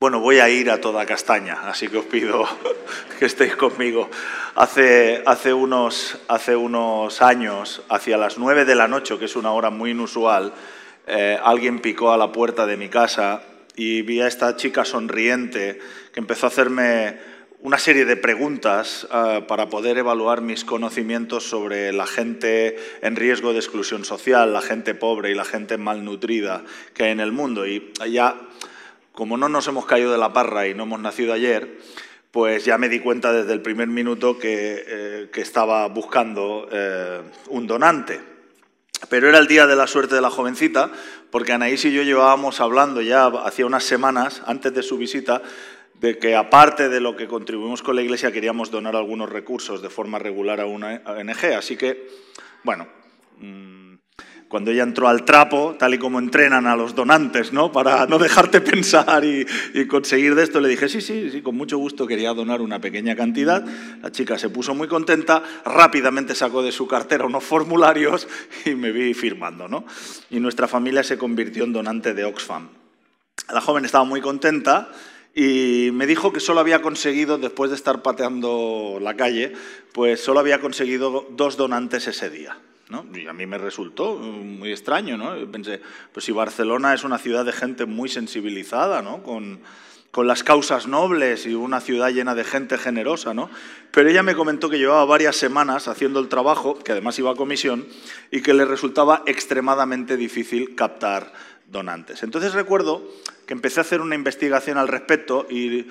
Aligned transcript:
Bueno, 0.00 0.20
voy 0.20 0.38
a 0.38 0.48
ir 0.48 0.70
a 0.70 0.80
toda 0.80 1.04
castaña, 1.06 1.68
así 1.68 1.88
que 1.88 1.98
os 1.98 2.04
pido 2.04 2.46
que 3.18 3.26
estéis 3.26 3.56
conmigo. 3.56 4.08
Hace, 4.54 5.24
hace, 5.26 5.52
unos, 5.52 6.16
hace 6.28 6.54
unos 6.54 7.20
años, 7.20 7.82
hacia 7.88 8.16
las 8.16 8.38
nueve 8.38 8.64
de 8.64 8.76
la 8.76 8.86
noche, 8.86 9.18
que 9.18 9.24
es 9.24 9.34
una 9.34 9.50
hora 9.50 9.70
muy 9.70 9.90
inusual, 9.90 10.52
eh, 11.08 11.36
alguien 11.42 11.80
picó 11.80 12.12
a 12.12 12.16
la 12.16 12.30
puerta 12.30 12.64
de 12.64 12.76
mi 12.76 12.88
casa 12.88 13.42
y 13.74 14.02
vi 14.02 14.20
a 14.20 14.28
esta 14.28 14.54
chica 14.54 14.84
sonriente 14.84 15.80
que 16.12 16.20
empezó 16.20 16.46
a 16.46 16.50
hacerme 16.50 17.18
una 17.62 17.78
serie 17.78 18.04
de 18.04 18.14
preguntas 18.14 19.04
eh, 19.12 19.42
para 19.48 19.68
poder 19.68 19.98
evaluar 19.98 20.42
mis 20.42 20.64
conocimientos 20.64 21.42
sobre 21.42 21.92
la 21.92 22.06
gente 22.06 22.76
en 23.02 23.16
riesgo 23.16 23.52
de 23.52 23.58
exclusión 23.58 24.04
social, 24.04 24.52
la 24.52 24.62
gente 24.62 24.94
pobre 24.94 25.32
y 25.32 25.34
la 25.34 25.44
gente 25.44 25.76
malnutrida 25.76 26.62
que 26.94 27.02
hay 27.02 27.10
en 27.10 27.18
el 27.18 27.32
mundo. 27.32 27.66
Y 27.66 27.92
ya 28.08 28.36
como 29.18 29.36
no 29.36 29.48
nos 29.48 29.66
hemos 29.66 29.84
caído 29.84 30.12
de 30.12 30.18
la 30.18 30.32
parra 30.32 30.68
y 30.68 30.74
no 30.74 30.84
hemos 30.84 31.00
nacido 31.00 31.32
ayer, 31.32 31.80
pues 32.30 32.64
ya 32.64 32.78
me 32.78 32.88
di 32.88 33.00
cuenta 33.00 33.32
desde 33.32 33.52
el 33.52 33.60
primer 33.60 33.88
minuto 33.88 34.38
que, 34.38 34.84
eh, 34.86 35.30
estaba 35.34 35.88
buscando 35.88 36.68
eh, 36.70 37.22
un 37.48 37.66
donante. 37.66 38.20
Pero 39.08 39.28
era 39.28 39.38
el 39.38 39.48
día 39.48 39.66
de 39.66 39.74
la 39.74 39.88
suerte 39.88 40.14
de 40.14 40.20
la 40.20 40.30
jovencita, 40.30 40.92
porque 41.32 41.52
Anaís 41.52 41.84
y 41.84 41.92
yo 41.92 42.04
llevábamos 42.04 42.60
hablando 42.60 43.00
ya 43.00 43.26
hacía 43.26 43.66
unas 43.66 43.82
semanas, 43.82 44.40
antes 44.46 44.72
de 44.72 44.84
su 44.84 44.96
visita, 44.98 45.42
de 45.94 46.16
que 46.18 46.36
aparte 46.36 46.88
de 46.88 47.00
lo 47.00 47.16
que 47.16 47.26
contribuimos 47.26 47.82
con 47.82 47.96
la 47.96 48.02
Iglesia, 48.02 48.30
queríamos 48.30 48.70
donar 48.70 48.94
algunos 48.94 49.28
recursos 49.28 49.82
de 49.82 49.90
forma 49.90 50.20
regular 50.20 50.60
a 50.60 50.66
una 50.66 51.02
ONG. 51.04 51.56
Así 51.56 51.76
que, 51.76 52.08
bueno, 52.62 52.86
mm, 53.38 53.94
cuando 54.48 54.70
ella 54.70 54.82
entró 54.82 55.08
al 55.08 55.24
trapo, 55.24 55.76
tal 55.78 55.94
y 55.94 55.98
como 55.98 56.18
entrenan 56.18 56.66
a 56.66 56.74
los 56.74 56.94
donantes, 56.94 57.52
¿no? 57.52 57.70
Para 57.70 58.06
no 58.06 58.18
dejarte 58.18 58.60
pensar 58.62 59.24
y, 59.24 59.46
conseguir 59.86 60.34
de 60.34 60.42
esto, 60.42 60.60
le 60.60 60.68
dije, 60.68 60.88
sí, 60.88 61.00
sí, 61.00 61.30
sí, 61.30 61.42
con 61.42 61.56
mucho 61.56 61.78
gusto 61.78 62.06
quería 62.06 62.32
donar 62.32 62.62
una 62.62 62.80
pequeña 62.80 63.14
cantidad. 63.14 63.64
La 64.02 64.10
chica 64.10 64.38
se 64.38 64.48
puso 64.48 64.74
muy 64.74 64.88
contenta, 64.88 65.42
rápidamente 65.64 66.34
sacó 66.34 66.62
de 66.62 66.72
su 66.72 66.86
cartera 66.86 67.26
unos 67.26 67.44
formularios 67.44 68.26
y 68.64 68.74
me 68.74 68.90
vi 68.90 69.12
firmando, 69.12 69.68
¿no? 69.68 69.84
Y 70.30 70.40
nuestra 70.40 70.66
familia 70.66 71.02
se 71.02 71.18
convirtió 71.18 71.64
en 71.64 71.72
donante 71.72 72.14
de 72.14 72.24
Oxfam. 72.24 72.68
La 73.52 73.60
joven 73.60 73.84
estaba 73.84 74.04
muy 74.04 74.20
contenta 74.20 74.90
y 75.34 75.90
me 75.92 76.06
dijo 76.06 76.32
que 76.32 76.40
solo 76.40 76.60
había 76.60 76.80
conseguido, 76.80 77.38
después 77.38 77.70
de 77.70 77.76
estar 77.76 78.02
pateando 78.02 78.98
la 79.00 79.14
calle, 79.14 79.52
pues 79.92 80.20
solo 80.20 80.40
había 80.40 80.60
conseguido 80.60 81.28
dos 81.30 81.56
donantes 81.56 82.08
ese 82.08 82.30
día. 82.30 82.56
Y 83.14 83.26
a 83.26 83.32
mí 83.32 83.46
me 83.46 83.58
resultó 83.58 84.16
muy 84.16 84.72
extraño, 84.72 85.18
¿no? 85.18 85.34
pensé, 85.50 85.80
pues 86.12 86.24
si 86.24 86.32
Barcelona 86.32 86.94
es 86.94 87.04
una 87.04 87.18
ciudad 87.18 87.44
de 87.44 87.52
gente 87.52 87.84
muy 87.84 88.08
sensibilizada, 88.08 89.02
¿no? 89.02 89.22
Con, 89.22 89.60
con 90.10 90.26
las 90.26 90.42
causas 90.42 90.86
nobles 90.86 91.44
y 91.44 91.54
una 91.54 91.80
ciudad 91.80 92.10
llena 92.10 92.34
de 92.34 92.44
gente 92.44 92.78
generosa, 92.78 93.34
¿no? 93.34 93.50
Pero 93.90 94.08
ella 94.08 94.22
me 94.22 94.34
comentó 94.34 94.70
que 94.70 94.78
llevaba 94.78 95.04
varias 95.04 95.36
semanas 95.36 95.86
haciendo 95.86 96.18
el 96.18 96.28
trabajo, 96.28 96.78
que 96.78 96.92
además 96.92 97.18
iba 97.18 97.30
a 97.30 97.34
comisión, 97.34 97.86
y 98.30 98.40
que 98.40 98.54
le 98.54 98.64
resultaba 98.64 99.22
extremadamente 99.26 100.16
difícil 100.16 100.74
captar 100.74 101.32
donantes. 101.70 102.22
Entonces 102.22 102.54
recuerdo 102.54 103.06
que 103.46 103.52
empecé 103.52 103.80
a 103.80 103.82
hacer 103.82 104.00
una 104.00 104.14
investigación 104.14 104.78
al 104.78 104.88
respecto 104.88 105.46
y 105.50 105.86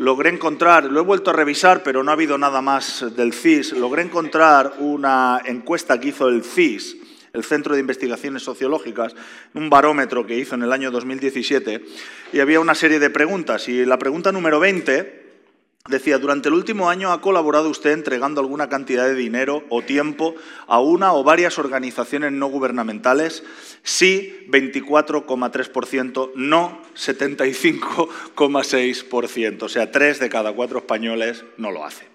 logré 0.00 0.30
encontrar, 0.30 0.84
lo 0.84 0.98
he 0.98 1.04
vuelto 1.04 1.28
a 1.28 1.34
revisar, 1.34 1.82
pero 1.82 2.02
no 2.02 2.10
ha 2.10 2.14
habido 2.14 2.38
nada 2.38 2.62
más 2.62 3.04
del 3.14 3.34
CIS, 3.34 3.72
logré 3.74 4.00
encontrar 4.00 4.72
una 4.78 5.42
encuesta 5.44 6.00
que 6.00 6.08
hizo 6.08 6.26
el 6.26 6.42
CIS, 6.42 6.96
el 7.34 7.44
Centro 7.44 7.74
de 7.74 7.82
Investigaciones 7.82 8.42
Sociológicas, 8.42 9.14
un 9.52 9.68
barómetro 9.68 10.26
que 10.26 10.38
hizo 10.38 10.54
en 10.54 10.62
el 10.62 10.72
año 10.72 10.90
2017, 10.90 11.84
y 12.32 12.40
había 12.40 12.60
una 12.60 12.74
serie 12.74 12.98
de 12.98 13.10
preguntas. 13.10 13.68
Y 13.68 13.84
la 13.84 13.98
pregunta 13.98 14.32
número 14.32 14.58
20 14.58 15.19
Decía, 15.88 16.18
durante 16.18 16.50
el 16.50 16.54
último 16.54 16.90
año 16.90 17.10
ha 17.10 17.22
colaborado 17.22 17.70
usted 17.70 17.92
entregando 17.92 18.42
alguna 18.42 18.68
cantidad 18.68 19.06
de 19.06 19.14
dinero 19.14 19.64
o 19.70 19.80
tiempo 19.80 20.34
a 20.66 20.78
una 20.78 21.14
o 21.14 21.24
varias 21.24 21.58
organizaciones 21.58 22.32
no 22.32 22.48
gubernamentales. 22.48 23.42
Sí, 23.82 24.46
24,3%, 24.50 26.32
no 26.34 26.82
75,6%. 26.94 29.62
O 29.62 29.70
sea, 29.70 29.90
tres 29.90 30.20
de 30.20 30.28
cada 30.28 30.52
cuatro 30.52 30.80
españoles 30.80 31.46
no 31.56 31.70
lo 31.70 31.86
hace. 31.86 32.10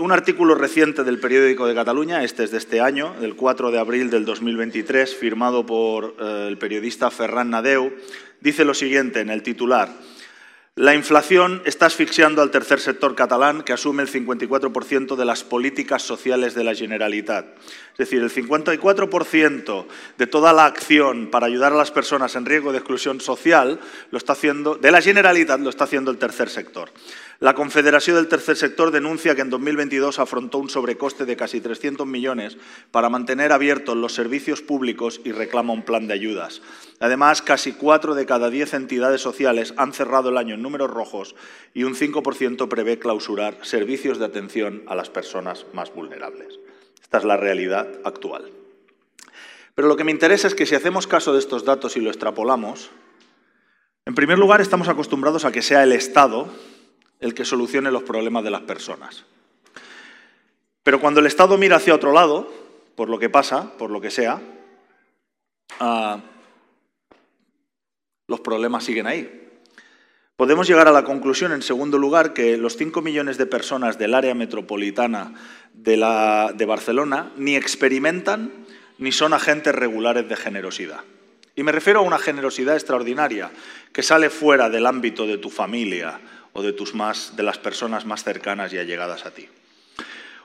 un 0.00 0.10
artículo 0.10 0.56
reciente 0.56 1.04
del 1.04 1.20
periódico 1.20 1.68
de 1.68 1.76
Cataluña, 1.76 2.24
este 2.24 2.42
es 2.42 2.50
de 2.50 2.58
este 2.58 2.80
año, 2.80 3.14
del 3.20 3.36
4 3.36 3.70
de 3.70 3.78
abril 3.78 4.10
del 4.10 4.24
2023, 4.24 5.14
firmado 5.14 5.64
por 5.64 6.16
eh, 6.18 6.46
el 6.48 6.58
periodista 6.58 7.12
Ferran 7.12 7.50
Nadeu, 7.50 7.94
dice 8.40 8.64
lo 8.64 8.74
siguiente 8.74 9.20
en 9.20 9.30
el 9.30 9.44
titular. 9.44 9.88
La 10.76 10.96
inflación 10.96 11.62
está 11.66 11.86
asfixiando 11.86 12.42
al 12.42 12.50
tercer 12.50 12.80
sector 12.80 13.14
catalán, 13.14 13.62
que 13.62 13.72
asume 13.72 14.02
el 14.02 14.10
54% 14.10 15.14
de 15.14 15.24
las 15.24 15.44
políticas 15.44 16.02
sociales 16.02 16.54
de 16.54 16.64
la 16.64 16.74
Generalitat. 16.74 17.46
Es 17.94 18.10
decir, 18.10 18.22
el 18.22 18.30
54% 18.30 19.86
de 20.18 20.26
toda 20.26 20.52
la 20.52 20.66
acción 20.66 21.28
para 21.30 21.46
ayudar 21.46 21.72
a 21.72 21.76
las 21.76 21.92
personas 21.92 22.34
en 22.34 22.44
riesgo 22.44 22.72
de 22.72 22.78
exclusión 22.78 23.20
social 23.20 23.78
lo 24.10 24.18
está 24.18 24.32
haciendo, 24.32 24.74
de 24.74 24.90
la 24.90 25.00
Generalitat 25.00 25.60
lo 25.60 25.70
está 25.70 25.84
haciendo 25.84 26.10
el 26.10 26.18
tercer 26.18 26.50
sector. 26.50 26.90
La 27.38 27.54
Confederación 27.54 28.16
del 28.16 28.28
Tercer 28.28 28.56
Sector 28.56 28.90
denuncia 28.90 29.34
que 29.34 29.42
en 29.42 29.50
2022 29.50 30.18
afrontó 30.18 30.58
un 30.58 30.70
sobrecoste 30.70 31.24
de 31.24 31.36
casi 31.36 31.60
300 31.60 32.06
millones 32.06 32.56
para 32.90 33.10
mantener 33.10 33.52
abiertos 33.52 33.96
los 33.96 34.14
servicios 34.14 34.62
públicos 34.62 35.20
y 35.24 35.32
reclama 35.32 35.72
un 35.72 35.82
plan 35.82 36.06
de 36.06 36.14
ayudas. 36.14 36.62
Además, 37.00 37.42
casi 37.42 37.72
cuatro 37.72 38.14
de 38.14 38.26
cada 38.26 38.50
diez 38.50 38.72
entidades 38.72 39.20
sociales 39.20 39.74
han 39.76 39.92
cerrado 39.92 40.30
el 40.30 40.38
año 40.38 40.54
en 40.54 40.62
números 40.62 40.90
rojos 40.90 41.36
y 41.74 41.84
un 41.84 41.94
5% 41.94 42.66
prevé 42.68 42.98
clausurar 42.98 43.58
servicios 43.62 44.18
de 44.18 44.24
atención 44.24 44.82
a 44.86 44.94
las 44.94 45.10
personas 45.10 45.66
más 45.72 45.92
vulnerables. 45.92 46.63
Esta 47.04 47.18
es 47.18 47.24
la 47.24 47.36
realidad 47.36 47.86
actual. 48.02 48.50
Pero 49.74 49.88
lo 49.88 49.96
que 49.96 50.04
me 50.04 50.10
interesa 50.10 50.48
es 50.48 50.54
que 50.54 50.66
si 50.66 50.74
hacemos 50.74 51.06
caso 51.06 51.32
de 51.32 51.38
estos 51.38 51.64
datos 51.64 51.96
y 51.96 52.00
lo 52.00 52.10
extrapolamos, 52.10 52.90
en 54.06 54.14
primer 54.14 54.38
lugar 54.38 54.60
estamos 54.60 54.88
acostumbrados 54.88 55.44
a 55.44 55.52
que 55.52 55.62
sea 55.62 55.82
el 55.82 55.92
Estado 55.92 56.48
el 57.20 57.34
que 57.34 57.44
solucione 57.44 57.90
los 57.90 58.02
problemas 58.02 58.42
de 58.42 58.50
las 58.50 58.62
personas. 58.62 59.24
Pero 60.82 61.00
cuando 61.00 61.20
el 61.20 61.26
Estado 61.26 61.56
mira 61.56 61.76
hacia 61.76 61.94
otro 61.94 62.12
lado, 62.12 62.52
por 62.96 63.08
lo 63.08 63.18
que 63.18 63.30
pasa, 63.30 63.76
por 63.78 63.90
lo 63.90 64.00
que 64.00 64.10
sea, 64.10 64.40
ah, 65.80 66.20
los 68.26 68.40
problemas 68.40 68.84
siguen 68.84 69.06
ahí. 69.06 69.43
Podemos 70.36 70.66
llegar 70.66 70.88
a 70.88 70.92
la 70.92 71.04
conclusión, 71.04 71.52
en 71.52 71.62
segundo 71.62 71.96
lugar, 71.96 72.32
que 72.32 72.56
los 72.56 72.76
5 72.76 73.02
millones 73.02 73.38
de 73.38 73.46
personas 73.46 73.98
del 73.98 74.14
área 74.14 74.34
metropolitana 74.34 75.32
de, 75.72 75.96
de 76.54 76.66
Barcelona 76.66 77.30
ni 77.36 77.54
experimentan 77.54 78.50
ni 78.98 79.12
son 79.12 79.32
agentes 79.32 79.74
regulares 79.74 80.28
de 80.28 80.36
generosidad. 80.36 81.00
Y 81.56 81.62
me 81.62 81.72
refiero 81.72 82.00
a 82.00 82.02
una 82.02 82.18
generosidad 82.18 82.74
extraordinaria 82.74 83.50
que 83.92 84.02
sale 84.02 84.28
fuera 84.28 84.70
del 84.70 84.86
ámbito 84.86 85.26
de 85.26 85.38
tu 85.38 85.50
familia 85.50 86.20
o 86.52 86.62
de, 86.62 86.72
tus 86.72 86.94
más, 86.94 87.36
de 87.36 87.44
las 87.44 87.58
personas 87.58 88.04
más 88.04 88.24
cercanas 88.24 88.72
y 88.72 88.78
allegadas 88.78 89.26
a 89.26 89.30
ti. 89.30 89.48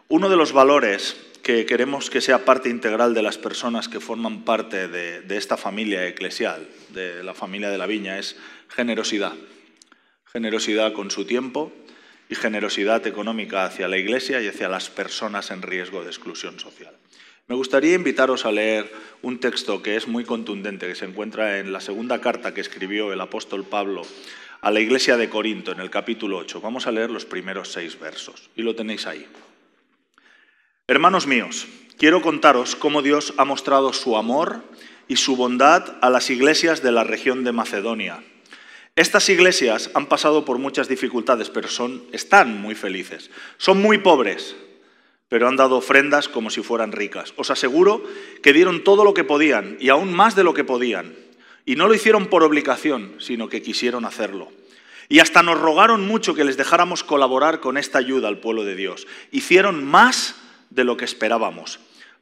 Uno 0.07 0.29
de 0.29 0.35
los 0.35 0.53
valores 0.53 1.17
que 1.41 1.65
queremos 1.65 2.09
que 2.09 2.21
sea 2.21 2.45
parte 2.45 2.69
integral 2.69 3.13
de 3.13 3.23
las 3.23 3.37
personas 3.37 3.87
que 3.87 3.99
forman 3.99 4.43
parte 4.43 4.87
de, 4.87 5.37
esta 5.37 5.57
familia 5.57 6.07
eclesial, 6.07 6.67
de 6.89 7.23
la 7.23 7.33
familia 7.33 7.69
de 7.69 7.77
la 7.77 7.87
viña, 7.87 8.19
es 8.19 8.35
generosidad. 8.67 9.33
Generosidad 10.31 10.93
con 10.93 11.11
su 11.11 11.25
tiempo 11.25 11.71
y 12.29 12.35
generosidad 12.35 13.05
económica 13.07 13.65
hacia 13.65 13.87
la 13.87 13.97
Iglesia 13.97 14.41
y 14.41 14.47
hacia 14.47 14.69
las 14.69 14.89
personas 14.89 15.49
en 15.51 15.61
riesgo 15.61 16.03
de 16.03 16.09
exclusión 16.09 16.59
social. 16.59 16.95
Me 17.47 17.55
gustaría 17.55 17.95
invitaros 17.95 18.45
a 18.45 18.51
leer 18.51 18.91
un 19.23 19.39
texto 19.39 19.81
que 19.81 19.95
es 19.95 20.07
muy 20.07 20.23
contundente, 20.23 20.87
que 20.87 20.93
se 20.93 21.05
encuentra 21.05 21.57
en 21.57 21.73
la 21.73 21.81
segunda 21.81 22.21
carta 22.21 22.53
que 22.53 22.61
escribió 22.61 23.11
el 23.11 23.21
apóstol 23.21 23.65
Pablo 23.65 24.03
a 24.61 24.69
la 24.69 24.79
iglesia 24.79 25.17
de 25.17 25.29
Corinto, 25.29 25.71
en 25.71 25.79
el 25.79 25.89
capítulo 25.89 26.37
8. 26.37 26.61
Vamos 26.61 26.85
a 26.85 26.91
leer 26.91 27.09
los 27.09 27.25
primeros 27.25 27.71
seis 27.71 27.99
versos, 27.99 28.51
y 28.55 28.61
lo 28.61 28.75
tenéis 28.75 29.07
ahí. 29.07 29.25
Hermanos 30.85 31.25
míos, 31.25 31.67
quiero 31.97 32.21
contaros 32.21 32.75
cómo 32.75 33.01
Dios 33.01 33.33
ha 33.37 33.45
mostrado 33.45 33.93
su 33.93 34.15
amor 34.15 34.61
y 35.07 35.15
su 35.15 35.35
bondad 35.35 35.97
a 36.01 36.11
las 36.11 36.29
iglesias 36.29 36.83
de 36.83 36.91
la 36.91 37.03
región 37.03 37.43
de 37.43 37.51
Macedonia. 37.51 38.23
Estas 38.99 39.29
iglesias 39.29 39.91
han 39.93 40.07
pasado 40.07 40.43
por 40.43 40.57
muchas 40.57 40.89
dificultades, 40.89 41.49
pero 41.49 41.69
son, 41.69 42.03
están 42.11 42.59
muy 42.59 42.75
felices. 42.75 43.31
Son 43.55 43.81
muy 43.81 43.99
pobres, 43.99 44.57
pero 45.29 45.47
han 45.47 45.55
dado 45.55 45.77
ofrendas 45.77 46.27
como 46.27 46.49
si 46.49 46.61
fueran 46.61 46.91
ricas. 46.91 47.33
Os 47.37 47.49
aseguro 47.49 48.03
que 48.43 48.51
dieron 48.51 48.83
todo 48.83 49.05
lo 49.05 49.13
que 49.13 49.23
podían 49.23 49.77
y 49.79 49.87
aún 49.87 50.13
más 50.13 50.35
de 50.35 50.43
lo 50.43 50.53
que 50.53 50.65
podían. 50.65 51.15
Y 51.65 51.77
no 51.77 51.87
lo 51.87 51.93
hicieron 51.93 52.25
por 52.27 52.43
obligación, 52.43 53.15
sino 53.19 53.47
que 53.47 53.61
quisieron 53.61 54.03
hacerlo. 54.03 54.51
Y 55.07 55.19
hasta 55.19 55.43
nos 55.43 55.61
rogaron 55.61 56.05
mucho 56.05 56.35
que 56.35 56.43
les 56.43 56.57
dejáramos 56.57 57.05
colaborar 57.05 57.61
con 57.61 57.77
esta 57.77 57.99
ayuda 57.99 58.27
al 58.27 58.39
pueblo 58.39 58.65
de 58.65 58.75
Dios. 58.75 59.07
Hicieron 59.31 59.85
más 59.85 60.35
de 60.71 60.83
lo 60.83 60.97
que 60.97 61.05
esperábamos. 61.05 61.79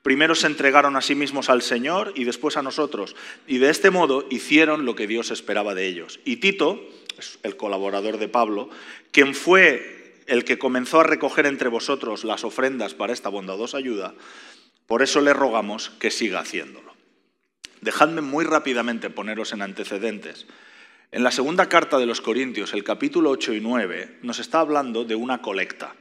Primero 0.08 0.36
se 0.36 0.48
entregaron 0.48 0.96
a 0.96 1.02
sí 1.02 1.16
mismos 1.16 1.50
al 1.50 1.62
Señor 1.62 2.14
y 2.16 2.24
después 2.24 2.56
a 2.56 2.62
nosotros. 2.62 3.14
Y 3.46 3.58
de 3.58 3.70
este 3.70 3.92
modo 3.92 4.26
hicieron 4.30 4.86
lo 4.86 4.96
que 4.96 5.06
Dios 5.06 5.32
esperaba 5.32 5.76
de 5.76 5.86
ellos. 5.86 6.22
Y 6.24 6.38
Tito, 6.38 6.80
el 7.44 7.58
colaborador 7.58 8.18
de 8.18 8.30
Pablo, 8.30 8.70
quien 9.12 9.36
fue 9.36 10.16
el 10.26 10.46
que 10.46 10.58
comenzó 10.58 11.02
a 11.02 11.04
recoger 11.04 11.46
entre 11.46 11.68
vosotros 11.68 12.24
las 12.24 12.46
ofrendas 12.46 12.94
para 12.94 13.12
esta 13.12 13.28
bondadosa 13.28 13.80
ayuda, 13.80 14.14
por 14.86 15.02
eso 15.02 15.20
le 15.20 15.34
rogamos 15.34 15.90
que 16.00 16.10
siga 16.10 16.40
haciéndolo. 16.40 16.94
Dejadme 17.82 18.22
muy 18.22 18.46
rápidamente 18.46 19.10
poneros 19.10 19.52
en 19.52 19.62
antecedentes. 19.62 20.48
En 21.12 21.22
la 21.22 21.32
segunda 21.32 21.68
carta 21.68 21.98
de 21.98 22.06
los 22.06 22.22
Corintios, 22.22 22.74
el 22.74 22.86
capítulo 22.86 23.32
8 23.32 23.56
y 23.56 23.60
9, 23.60 24.20
nos 24.22 24.40
está 24.40 24.62
hablando 24.62 25.04
de 25.04 25.16
una 25.16 25.42
colecta. 25.42 25.96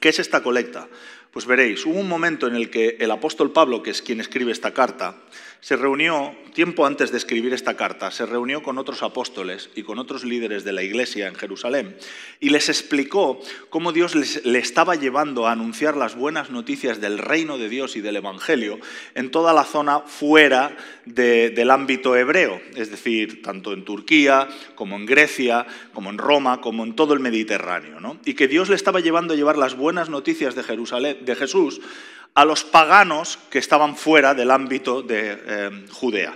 ¿Qué 0.00 0.08
es 0.08 0.18
esta 0.18 0.42
colecta? 0.42 0.88
Pues 1.30 1.44
veréis, 1.46 1.84
hubo 1.84 2.00
un 2.00 2.08
momento 2.08 2.46
en 2.48 2.56
el 2.56 2.70
que 2.70 2.96
el 3.00 3.10
apóstol 3.10 3.52
Pablo, 3.52 3.82
que 3.82 3.90
es 3.90 4.00
quien 4.00 4.18
escribe 4.18 4.50
esta 4.50 4.72
carta, 4.72 5.22
se 5.60 5.76
reunió, 5.76 6.34
tiempo 6.54 6.86
antes 6.86 7.10
de 7.10 7.18
escribir 7.18 7.52
esta 7.52 7.76
carta, 7.76 8.10
se 8.10 8.26
reunió 8.26 8.62
con 8.62 8.78
otros 8.78 9.02
apóstoles 9.02 9.70
y 9.74 9.82
con 9.82 9.98
otros 9.98 10.24
líderes 10.24 10.64
de 10.64 10.72
la 10.72 10.82
iglesia 10.82 11.28
en 11.28 11.34
Jerusalén 11.34 11.96
y 12.40 12.50
les 12.50 12.68
explicó 12.68 13.40
cómo 13.68 13.92
Dios 13.92 14.14
le 14.14 14.58
estaba 14.58 14.94
llevando 14.94 15.46
a 15.46 15.52
anunciar 15.52 15.96
las 15.96 16.16
buenas 16.16 16.50
noticias 16.50 17.00
del 17.00 17.18
reino 17.18 17.58
de 17.58 17.68
Dios 17.68 17.96
y 17.96 18.00
del 18.00 18.16
Evangelio 18.16 18.78
en 19.14 19.30
toda 19.30 19.52
la 19.52 19.64
zona 19.64 20.00
fuera 20.00 20.76
del 21.04 21.70
ámbito 21.70 22.16
hebreo, 22.16 22.60
es 22.74 22.90
decir, 22.90 23.42
tanto 23.42 23.72
en 23.72 23.84
Turquía 23.84 24.48
como 24.74 24.96
en 24.96 25.06
Grecia, 25.06 25.66
como 25.92 26.10
en 26.10 26.18
Roma, 26.18 26.60
como 26.60 26.84
en 26.84 26.94
todo 26.94 27.14
el 27.14 27.20
Mediterráneo. 27.20 27.90
Y 28.24 28.34
que 28.34 28.48
Dios 28.48 28.68
le 28.68 28.76
estaba 28.76 29.00
llevando 29.00 29.34
a 29.34 29.36
llevar 29.36 29.58
las 29.58 29.76
buenas 29.76 30.08
noticias 30.08 30.54
de, 30.54 30.62
Jerusalén, 30.62 31.18
de 31.24 31.36
Jesús 31.36 31.80
a 32.34 32.44
los 32.44 32.64
paganos 32.64 33.38
que 33.50 33.58
estaban 33.58 33.96
fuera 33.96 34.34
del 34.34 34.50
ámbito 34.50 35.02
de 35.02 35.38
eh, 35.44 35.86
Judea. 35.90 36.34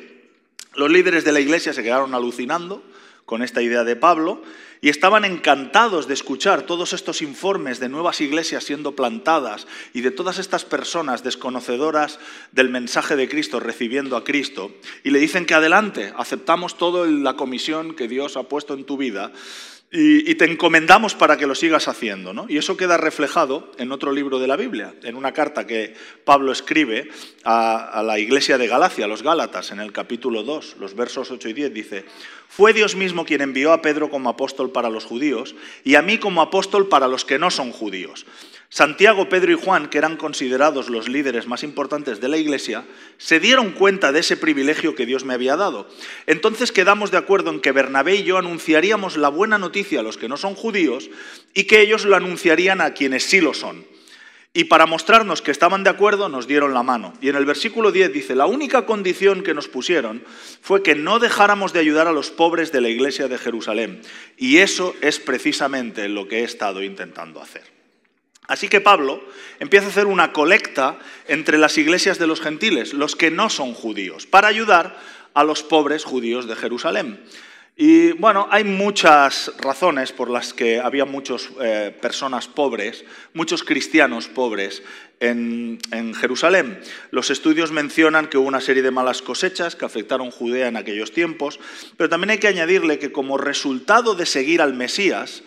Los 0.75 0.91
líderes 0.91 1.25
de 1.25 1.33
la 1.33 1.41
iglesia 1.41 1.73
se 1.73 1.83
quedaron 1.83 2.15
alucinando 2.15 2.83
con 3.25 3.43
esta 3.43 3.63
idea 3.63 3.85
de 3.85 3.97
Pablo 3.97 4.43
y 4.81 4.91
estaban 4.91 5.25
encantados 5.25 6.09
de 6.09 6.15
escuchar 6.15 6.63
todos 6.63 6.93
estos 6.93 7.23
informes 7.23 7.81
de 7.81 7.89
nuevas 7.89 8.21
iglesias 8.21 8.65
siendo 8.65 8.95
plantadas 8.95 9.67
y 9.95 10.03
de 10.03 10.11
todas 10.11 10.39
estas 10.39 10.67
personas 10.67 11.23
desconocedoras 11.23 12.19
del 12.53 12.69
mensaje 12.69 13.17
de 13.17 13.29
Cristo 13.29 13.61
recibiendo 13.61 14.17
a 14.17 14.25
Cristo 14.25 14.73
y 15.03 15.11
le 15.11 15.21
dicen 15.21 15.47
que 15.47 15.55
adelante, 15.55 16.13
aceptamos 16.19 16.77
toda 16.77 17.07
la 17.07 17.35
comisión 17.35 17.95
que 17.95 18.09
Dios 18.09 18.37
ha 18.37 18.43
puesto 18.43 18.75
en 18.75 18.85
tu 18.85 18.99
vida 18.99 19.33
y, 19.97 20.35
te 20.35 20.45
encomendamos 20.45 21.15
para 21.15 21.37
que 21.37 21.47
lo 21.47 21.55
sigas 21.55 21.87
haciendo. 21.87 22.35
¿no? 22.35 22.47
Y 22.49 22.59
eso 22.59 22.77
queda 22.77 22.97
reflejado 22.97 23.71
en 23.79 23.93
otro 23.93 24.11
libro 24.11 24.41
de 24.41 24.49
la 24.49 24.57
Biblia, 24.57 24.93
en 25.05 25.15
una 25.15 25.33
carta 25.33 25.69
que 25.69 25.95
Pablo 26.25 26.51
escribe 26.51 27.09
a, 27.45 28.03
la 28.05 28.19
iglesia 28.19 28.59
de 28.59 28.67
Galacia, 28.67 29.05
a 29.05 29.09
los 29.09 29.23
Gálatas, 29.23 29.71
en 29.71 29.79
el 29.79 29.93
capítulo 29.93 30.43
2, 30.43 30.77
los 30.81 30.97
versos 30.97 31.31
8 31.31 31.49
y 31.49 31.53
10, 31.53 31.73
dice, 31.73 32.05
fue 32.49 32.73
Dios 32.73 32.97
mismo 32.97 33.25
quien 33.25 33.41
envió 33.41 33.73
a 33.73 33.83
Pedro 33.83 34.11
como 34.11 34.31
apóstol 34.31 34.73
para 34.73 34.91
los 34.91 35.05
judíos 35.05 35.55
y 35.85 35.95
a 35.95 36.03
mí 36.03 36.19
como 36.19 36.43
apóstol 36.43 36.89
para 36.89 37.07
los 37.07 37.25
que 37.25 37.39
no 37.39 37.53
son 37.53 37.71
judíos 37.71 38.27
Santiago, 38.69 39.29
Pedro 39.29 39.53
y 39.53 39.55
Juan, 39.55 39.89
que 39.89 39.99
eran 39.99 40.17
considerados 40.17 40.89
los 40.89 41.09
líderes 41.09 41.47
más 41.47 41.63
importantes 41.63 42.21
de 42.21 42.29
la 42.29 42.39
Iglesia, 42.39 42.85
se 43.19 43.39
dieron 43.39 43.71
cuenta 43.71 44.11
de 44.11 44.21
ese 44.21 44.37
privilegio 44.37 44.95
que 44.95 45.07
Dios 45.07 45.25
me 45.25 45.35
había 45.35 45.57
dado. 45.57 45.89
Entonces 46.27 46.73
quedamos 46.73 47.11
de 47.11 47.19
acuerdo 47.19 47.51
en 47.51 47.61
que 47.61 47.73
Bernabé 47.73 48.17
y 48.17 48.25
yo 48.25 48.37
anunciaríamos 48.37 49.17
la 49.17 49.29
buena 49.29 49.59
noticia 49.59 50.01
a 50.01 50.03
los 50.03 50.19
que 50.19 50.29
no 50.29 50.37
son 50.37 50.55
judíos 50.55 51.09
y 51.55 51.65
que 51.65 51.81
ellos 51.83 52.05
lo 52.05 52.17
anunciarían 52.17 52.81
a 52.81 52.95
quienes 52.95 53.25
sí 53.25 53.41
lo 53.41 53.55
son. 53.55 53.85
Y 54.57 54.65
para 54.65 54.87
mostrarnos 54.87 55.43
que 55.43 55.51
estaban 55.51 55.83
de 55.83 55.91
acuerdo, 55.91 56.29
nos 56.29 56.47
dieron 56.47 56.75
la 56.75 56.85
mano. 56.85 57.13
Y 57.21 57.29
en 57.29 57.35
el 57.35 57.45
versículo 57.45 57.91
10 57.91 58.13
dice, 58.13 58.37
la 58.37 58.47
única 58.47 58.87
condición 58.87 59.43
que 59.43 59.53
nos 59.53 59.67
pusieron 59.67 60.23
fue 60.63 60.81
que 60.81 60.95
no 60.95 61.19
dejáramos 61.19 61.73
de 61.73 61.81
ayudar 61.81 62.07
a 62.07 62.13
los 62.13 62.31
pobres 62.31 62.71
de 62.71 62.81
la 62.81 62.89
iglesia 62.89 63.27
de 63.27 63.37
Jerusalén. 63.37 64.01
Y 64.37 64.59
eso 64.59 64.95
es 65.01 65.19
precisamente 65.19 66.09
lo 66.09 66.29
que 66.29 66.41
he 66.41 66.45
estado 66.45 66.85
intentando 66.85 67.43
hacer. 67.43 67.74
Así 68.47 68.69
que 68.69 68.81
Pablo 68.81 69.23
empieza 69.59 69.87
a 69.87 69.91
hacer 69.91 70.07
una 70.07 70.33
colecta 70.33 70.99
entre 71.29 71.59
las 71.59 71.79
iglesias 71.79 72.19
de 72.19 72.27
los 72.27 72.41
gentiles, 72.41 72.93
los 72.93 73.17
que 73.17 73.31
no 73.31 73.49
son 73.49 73.75
judíos, 73.75 74.27
para 74.27 74.49
ayudar 74.49 74.99
a 75.33 75.45
los 75.45 75.63
pobres 75.63 76.05
judíos 76.05 76.47
de 76.47 76.57
Jerusalén. 76.57 77.21
Y 77.77 78.13
bueno, 78.13 78.47
hay 78.53 78.63
muchas 78.63 79.51
razones 79.59 80.13
por 80.13 80.31
las 80.31 80.55
que 80.55 80.79
había 80.79 81.07
muchas 81.07 81.49
eh, 81.61 81.93
personas 82.01 82.47
pobres, 82.47 83.05
muchos 83.33 83.65
cristianos 83.65 84.29
pobres 84.29 84.85
en, 85.19 85.81
en, 85.91 86.15
Jerusalén. 86.15 86.81
Los 87.11 87.31
estudios 87.31 87.73
mencionan 87.73 88.29
que 88.29 88.39
hubo 88.39 88.47
una 88.47 88.61
serie 88.61 88.85
de 88.85 88.93
malas 88.93 89.23
cosechas 89.23 89.75
que 89.75 89.87
afectaron 89.87 90.31
Judea 90.31 90.69
en 90.69 90.77
aquellos 90.77 91.11
tiempos, 91.11 91.59
pero 91.97 92.09
también 92.09 92.31
hay 92.31 92.39
que 92.39 92.47
añadirle 92.47 93.01
que 93.01 93.11
como 93.11 93.39
resultado 93.39 94.15
de 94.15 94.27
seguir 94.27 94.63
al 94.63 94.75
Mesías, 94.75 95.43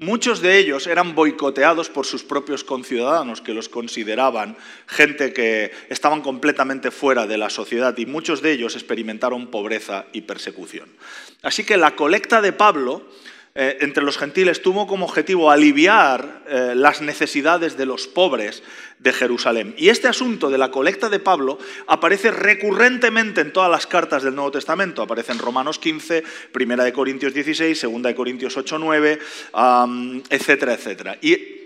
Muchos 0.00 0.40
de 0.40 0.58
ellos 0.58 0.86
eran 0.86 1.16
boicoteados 1.16 1.90
por 1.90 2.06
sus 2.06 2.22
propios 2.22 2.62
conciudadanos, 2.62 3.40
que 3.40 3.52
los 3.52 3.68
consideraban 3.68 4.56
gente 4.86 5.32
que 5.32 5.72
estaban 5.88 6.20
completamente 6.22 6.92
fuera 6.92 7.26
de 7.26 7.36
la 7.36 7.50
sociedad 7.50 7.98
y 7.98 8.06
muchos 8.06 8.40
de 8.40 8.52
ellos 8.52 8.76
experimentaron 8.76 9.48
pobreza 9.48 10.06
y 10.12 10.20
persecución. 10.20 10.88
Así 11.42 11.64
que 11.64 11.76
la 11.76 11.96
colecta 11.96 12.40
de 12.40 12.52
Pablo 12.52 13.08
eh, 13.60 13.78
entre 13.80 14.04
los 14.04 14.16
gentiles 14.16 14.62
tuvo 14.62 14.86
como 14.86 15.04
objetivo 15.04 15.50
aliviar 15.50 16.44
eh, 16.46 16.74
las 16.76 17.00
necesidades 17.00 17.76
de 17.76 17.86
los 17.86 18.06
pobres 18.06 18.62
de 19.00 19.12
Jerusalén. 19.12 19.74
Y 19.76 19.88
este 19.88 20.06
asunto 20.06 20.48
de 20.48 20.58
la 20.58 20.70
colecta 20.70 21.08
de 21.08 21.18
Pablo 21.18 21.58
aparece 21.88 22.30
recurrentemente 22.30 23.40
en 23.40 23.52
todas 23.52 23.68
las 23.68 23.88
cartas 23.88 24.22
del 24.22 24.36
Nuevo 24.36 24.52
Testamento. 24.52 25.02
Aparece 25.02 25.32
en 25.32 25.40
Romanos 25.40 25.80
15, 25.80 26.22
Primera 26.52 26.84
de 26.84 26.92
Corintios 26.92 27.34
16, 27.34 27.76
Segunda 27.76 28.08
de 28.10 28.14
Corintios 28.14 28.56
8, 28.56 28.78
9, 28.78 29.18
etcétera, 30.30 30.74
etcétera. 30.74 31.18
Y 31.20 31.64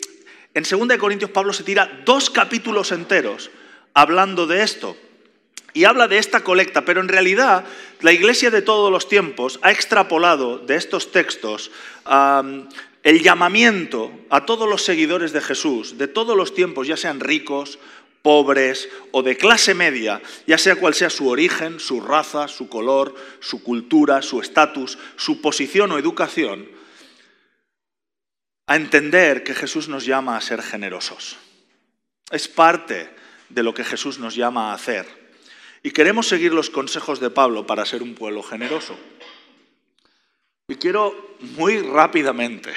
en 0.54 0.64
Segunda 0.64 0.94
de 0.94 0.98
Corintios 0.98 1.30
Pablo 1.30 1.52
se 1.52 1.62
tira 1.62 2.00
dos 2.06 2.30
capítulos 2.30 2.90
enteros 2.92 3.50
hablando 3.92 4.46
de 4.46 4.62
esto 4.62 4.96
y 5.74 5.84
habla 5.84 6.08
de 6.08 6.18
esta 6.18 6.40
colecta, 6.44 6.84
pero 6.84 7.00
en 7.00 7.08
realidad 7.08 7.64
la 8.00 8.12
Iglesia 8.12 8.50
de 8.50 8.62
todos 8.62 8.90
los 8.90 9.08
tiempos 9.08 9.58
ha 9.62 9.70
extrapolado 9.72 10.58
de 10.58 10.76
estos 10.76 11.12
textos 11.12 11.70
el 13.02 13.22
llamamiento 13.22 14.12
a 14.30 14.44
todos 14.46 14.68
los 14.68 14.84
seguidores 14.84 15.32
de 15.32 15.40
Jesús, 15.40 15.98
de 15.98 16.08
todos 16.08 16.36
los 16.36 16.54
tiempos, 16.54 16.86
ya 16.86 16.96
sean 16.96 17.20
ricos, 17.20 17.78
pobres 18.22 18.88
o 19.10 19.22
de 19.22 19.36
clase 19.36 19.74
media, 19.74 20.22
ya 20.46 20.56
sea 20.56 20.76
cual 20.76 20.94
sea 20.94 21.10
su 21.10 21.28
origen, 21.28 21.80
su 21.80 22.00
raza, 22.00 22.46
su 22.48 22.68
color, 22.68 23.14
su 23.40 23.62
cultura, 23.62 24.22
su 24.22 24.40
estatus, 24.40 24.98
su 25.16 25.40
posición 25.40 25.90
o 25.90 25.98
educación, 25.98 26.68
a 28.68 28.76
entender 28.76 29.42
que 29.42 29.54
Jesús 29.54 29.88
nos 29.88 30.06
llama 30.06 30.36
a 30.36 30.40
ser 30.40 30.62
generosos. 30.62 31.36
Es 32.30 32.46
parte 32.46 33.10
de 33.48 33.62
lo 33.62 33.74
que 33.74 33.84
Jesús 33.84 34.18
nos 34.18 34.36
llama 34.36 34.70
a 34.70 34.74
hacer. 34.74 35.21
Y 35.82 35.90
queremos 35.90 36.28
seguir 36.28 36.52
los 36.52 36.70
consejos 36.70 37.18
de 37.18 37.30
Pablo 37.30 37.66
para 37.66 37.84
ser 37.84 38.02
un 38.02 38.14
pueblo 38.14 38.42
generoso. 38.42 38.96
Y 40.68 40.76
quiero 40.76 41.36
muy 41.56 41.78
rápidamente 41.78 42.72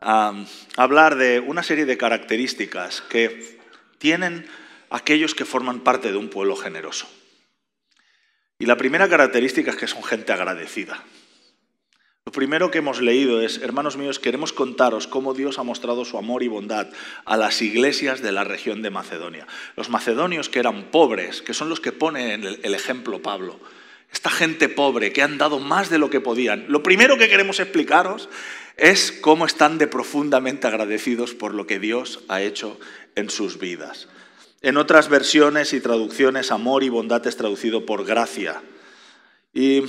hablar 0.00 1.16
de 1.16 1.40
una 1.40 1.62
serie 1.62 1.86
de 1.86 1.96
características 1.96 3.00
que 3.02 3.58
tienen 3.98 4.46
aquellos 4.90 5.34
que 5.34 5.44
forman 5.44 5.80
parte 5.80 6.10
de 6.10 6.18
un 6.18 6.28
pueblo 6.28 6.56
generoso. 6.56 7.08
Y 8.58 8.66
la 8.66 8.76
primera 8.76 9.08
característica 9.08 9.70
es 9.70 9.76
que 9.76 9.86
son 9.86 10.02
gente 10.02 10.32
agradecida. 10.32 11.04
Lo 12.28 12.32
primero 12.32 12.70
que 12.70 12.76
hemos 12.76 13.00
leído 13.00 13.40
es, 13.40 13.56
hermanos 13.62 13.96
míos, 13.96 14.18
queremos 14.18 14.52
contaros 14.52 15.06
cómo 15.06 15.32
Dios 15.32 15.58
ha 15.58 15.62
mostrado 15.62 16.04
su 16.04 16.18
amor 16.18 16.42
y 16.42 16.48
bondad 16.48 16.86
a 17.24 17.38
las 17.38 17.62
iglesias 17.62 18.20
de 18.20 18.32
la 18.32 18.44
región 18.44 18.82
de 18.82 18.90
Macedonia. 18.90 19.46
Los 19.76 19.88
macedonios 19.88 20.50
que 20.50 20.58
eran 20.58 20.90
pobres, 20.90 21.40
que 21.40 21.54
son 21.54 21.70
los 21.70 21.80
que 21.80 21.90
pone 21.90 22.34
el, 22.34 22.74
ejemplo 22.74 23.22
Pablo, 23.22 23.58
esta 24.12 24.28
gente 24.28 24.68
pobre 24.68 25.10
que 25.10 25.22
han 25.22 25.38
dado 25.38 25.58
más 25.58 25.88
de 25.88 25.96
lo 25.96 26.10
que 26.10 26.20
podían. 26.20 26.66
Lo 26.68 26.82
primero 26.82 27.16
que 27.16 27.30
queremos 27.30 27.60
explicaros 27.60 28.28
es 28.76 29.10
cómo 29.10 29.46
están 29.46 29.78
de 29.78 29.86
profundamente 29.86 30.66
agradecidos 30.66 31.32
por 31.32 31.54
lo 31.54 31.66
que 31.66 31.78
Dios 31.78 32.20
ha 32.28 32.42
hecho 32.42 32.78
en 33.14 33.30
sus 33.30 33.58
vidas. 33.58 34.06
En 34.60 34.76
otras 34.76 35.08
versiones 35.08 35.72
y 35.72 35.80
traducciones, 35.80 36.52
amor 36.52 36.84
y 36.84 36.90
bondad 36.90 37.26
es 37.26 37.38
traducido 37.38 37.86
por 37.86 38.04
gracia. 38.04 38.60
Y 39.54 39.84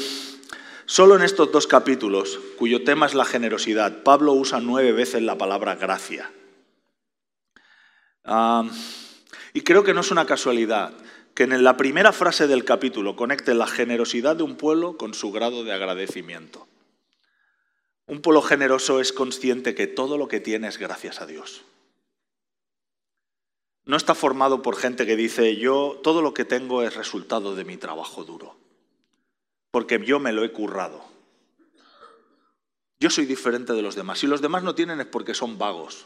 Solo 0.89 1.15
en 1.15 1.21
estos 1.21 1.51
dos 1.51 1.67
capítulos, 1.67 2.39
cuyo 2.57 2.83
tema 2.83 3.05
es 3.05 3.13
la 3.13 3.23
generosidad, 3.23 4.01
Pablo 4.01 4.33
usa 4.33 4.59
nueve 4.59 4.91
veces 4.91 5.21
la 5.21 5.37
palabra 5.37 5.75
gracia. 5.75 6.31
y 9.53 9.61
creo 9.61 9.83
que 9.83 9.93
no 9.93 10.01
es 10.01 10.09
una 10.09 10.25
casualidad 10.25 10.91
que 11.35 11.43
en 11.43 11.63
la 11.63 11.77
primera 11.77 12.11
frase 12.11 12.47
del 12.47 12.65
capítulo 12.65 13.15
conecte 13.15 13.53
la 13.53 13.67
generosidad 13.67 14.35
de 14.35 14.41
un 14.41 14.55
pueblo 14.55 14.97
con 14.97 15.13
su 15.13 15.31
grado 15.31 15.63
de 15.63 15.73
agradecimiento. 15.73 16.67
Un 18.07 18.21
pueblo 18.23 18.41
generoso 18.41 18.99
es 18.99 19.13
consciente 19.13 19.75
que 19.75 19.85
todo 19.85 20.17
lo 20.17 20.27
que 20.27 20.39
tiene 20.39 20.69
es 20.69 20.79
gracias 20.79 21.21
a 21.21 21.27
Dios. 21.27 21.61
No 23.85 23.95
está 23.95 24.15
formado 24.15 24.63
por 24.63 24.75
gente 24.75 25.05
que 25.05 25.15
dice, 25.15 25.55
yo 25.55 25.99
todo 26.01 26.23
lo 26.23 26.33
que 26.33 26.45
tengo 26.45 26.81
es 26.81 26.95
resultado 26.95 27.53
de 27.53 27.63
mi 27.63 27.77
trabajo 27.77 28.23
duro 28.23 28.68
porque 29.71 29.99
yo 30.03 30.19
me 30.19 30.31
lo 30.31 30.43
he 30.43 30.51
currado. 30.51 31.03
Yo 32.99 33.09
soy 33.09 33.25
diferente 33.25 33.73
de 33.73 33.81
los 33.81 33.95
demás. 33.95 34.19
Si 34.19 34.27
los 34.27 34.41
demás 34.41 34.63
no 34.63 34.75
tienen 34.75 34.99
es 34.99 35.07
porque 35.07 35.33
son 35.33 35.57
vagos, 35.57 36.05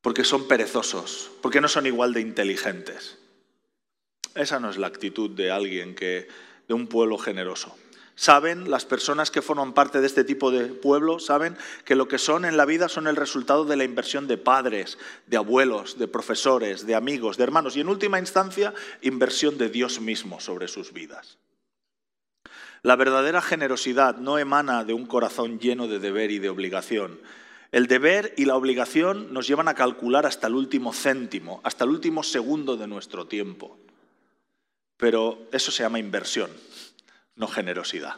porque 0.00 0.24
son 0.24 0.46
perezosos, 0.46 1.30
porque 1.42 1.60
no 1.60 1.68
son 1.68 1.86
igual 1.86 2.12
de 2.12 2.20
inteligentes. 2.20 3.18
Esa 4.34 4.60
no 4.60 4.70
es 4.70 4.78
la 4.78 4.86
actitud 4.86 5.30
de 5.30 5.50
alguien 5.50 5.94
que 5.94 6.28
de 6.68 6.74
un 6.74 6.86
pueblo 6.86 7.18
generoso. 7.18 7.76
Saben, 8.14 8.70
las 8.70 8.84
personas 8.84 9.30
que 9.30 9.42
forman 9.42 9.72
parte 9.72 10.00
de 10.00 10.06
este 10.06 10.24
tipo 10.24 10.50
de 10.50 10.66
pueblo, 10.66 11.18
saben 11.18 11.56
que 11.84 11.94
lo 11.94 12.06
que 12.06 12.18
son 12.18 12.44
en 12.44 12.56
la 12.56 12.66
vida 12.66 12.88
son 12.88 13.06
el 13.06 13.16
resultado 13.16 13.64
de 13.64 13.76
la 13.76 13.84
inversión 13.84 14.28
de 14.28 14.36
padres, 14.36 14.98
de 15.26 15.38
abuelos, 15.38 15.98
de 15.98 16.06
profesores, 16.06 16.86
de 16.86 16.94
amigos, 16.94 17.38
de 17.38 17.44
hermanos 17.44 17.76
y 17.76 17.80
en 17.80 17.88
última 17.88 18.18
instancia, 18.18 18.74
inversión 19.00 19.56
de 19.56 19.70
Dios 19.70 20.00
mismo 20.00 20.38
sobre 20.38 20.68
sus 20.68 20.92
vidas. 20.92 21.38
La 22.82 22.96
verdadera 22.96 23.42
generosidad 23.42 24.16
no 24.16 24.38
emana 24.38 24.84
de 24.84 24.94
un 24.94 25.04
corazón 25.04 25.58
lleno 25.58 25.86
de 25.86 25.98
deber 25.98 26.30
y 26.30 26.38
de 26.38 26.48
obligación. 26.48 27.20
El 27.72 27.86
deber 27.86 28.32
y 28.38 28.46
la 28.46 28.56
obligación 28.56 29.34
nos 29.34 29.46
llevan 29.46 29.68
a 29.68 29.74
calcular 29.74 30.24
hasta 30.24 30.46
el 30.46 30.54
último 30.54 30.92
céntimo, 30.94 31.60
hasta 31.62 31.84
el 31.84 31.90
último 31.90 32.22
segundo 32.22 32.76
de 32.76 32.86
nuestro 32.86 33.26
tiempo. 33.26 33.78
Pero 34.96 35.46
eso 35.52 35.70
se 35.70 35.82
llama 35.82 35.98
inversión, 35.98 36.50
no 37.36 37.48
generosidad. 37.48 38.16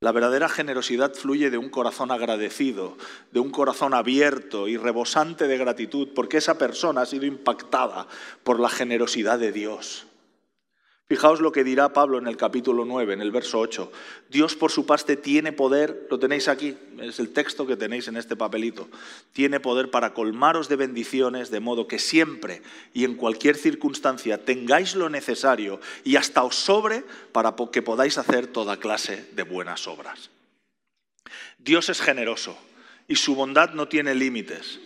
La 0.00 0.12
verdadera 0.12 0.48
generosidad 0.48 1.14
fluye 1.14 1.50
de 1.50 1.58
un 1.58 1.70
corazón 1.70 2.12
agradecido, 2.12 2.96
de 3.32 3.40
un 3.40 3.50
corazón 3.50 3.94
abierto 3.94 4.68
y 4.68 4.76
rebosante 4.76 5.48
de 5.48 5.58
gratitud, 5.58 6.10
porque 6.14 6.36
esa 6.36 6.58
persona 6.58 7.00
ha 7.00 7.06
sido 7.06 7.26
impactada 7.26 8.06
por 8.44 8.60
la 8.60 8.68
generosidad 8.68 9.38
de 9.38 9.52
Dios. 9.52 10.07
Fijaos 11.08 11.40
lo 11.40 11.52
que 11.52 11.64
dirá 11.64 11.94
Pablo 11.94 12.18
en 12.18 12.26
el 12.26 12.36
capítulo 12.36 12.84
9, 12.84 13.14
en 13.14 13.22
el 13.22 13.30
verso 13.30 13.58
8. 13.60 13.90
Dios 14.28 14.54
por 14.56 14.70
su 14.70 14.84
parte 14.84 15.16
tiene 15.16 15.52
poder, 15.52 16.06
lo 16.10 16.18
tenéis 16.18 16.48
aquí, 16.48 16.76
es 17.00 17.18
el 17.18 17.32
texto 17.32 17.66
que 17.66 17.78
tenéis 17.78 18.08
en 18.08 18.18
este 18.18 18.36
papelito, 18.36 18.88
tiene 19.32 19.58
poder 19.58 19.90
para 19.90 20.12
colmaros 20.12 20.68
de 20.68 20.76
bendiciones, 20.76 21.50
de 21.50 21.60
modo 21.60 21.88
que 21.88 21.98
siempre 21.98 22.60
y 22.92 23.04
en 23.04 23.14
cualquier 23.14 23.56
circunstancia 23.56 24.44
tengáis 24.44 24.94
lo 24.96 25.08
necesario 25.08 25.80
y 26.04 26.16
hasta 26.16 26.44
os 26.44 26.56
sobre 26.56 27.04
para 27.32 27.56
que 27.72 27.80
podáis 27.80 28.18
hacer 28.18 28.46
toda 28.46 28.76
clase 28.76 29.30
de 29.32 29.44
buenas 29.44 29.88
obras. 29.88 30.28
Dios 31.56 31.88
es 31.88 32.02
generoso 32.02 32.54
y 33.08 33.16
su 33.16 33.34
bondad 33.34 33.72
no 33.72 33.88
tiene 33.88 34.14
límites. 34.14 34.78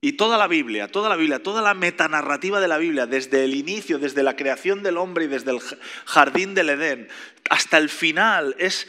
Y 0.00 0.12
toda 0.12 0.36
la 0.38 0.46
Biblia, 0.46 0.88
toda 0.88 1.08
la 1.08 1.16
Biblia, 1.16 1.42
toda 1.42 1.62
la 1.62 1.74
metanarrativa 1.74 2.60
de 2.60 2.68
la 2.68 2.78
Biblia, 2.78 3.06
desde 3.06 3.44
el 3.44 3.54
inicio, 3.54 3.98
desde 3.98 4.22
la 4.22 4.36
creación 4.36 4.82
del 4.82 4.98
hombre 4.98 5.24
y 5.24 5.28
desde 5.28 5.52
el 5.52 5.60
jardín 6.04 6.54
del 6.54 6.70
Edén, 6.70 7.08
hasta 7.48 7.78
el 7.78 7.88
final, 7.88 8.54
es 8.58 8.86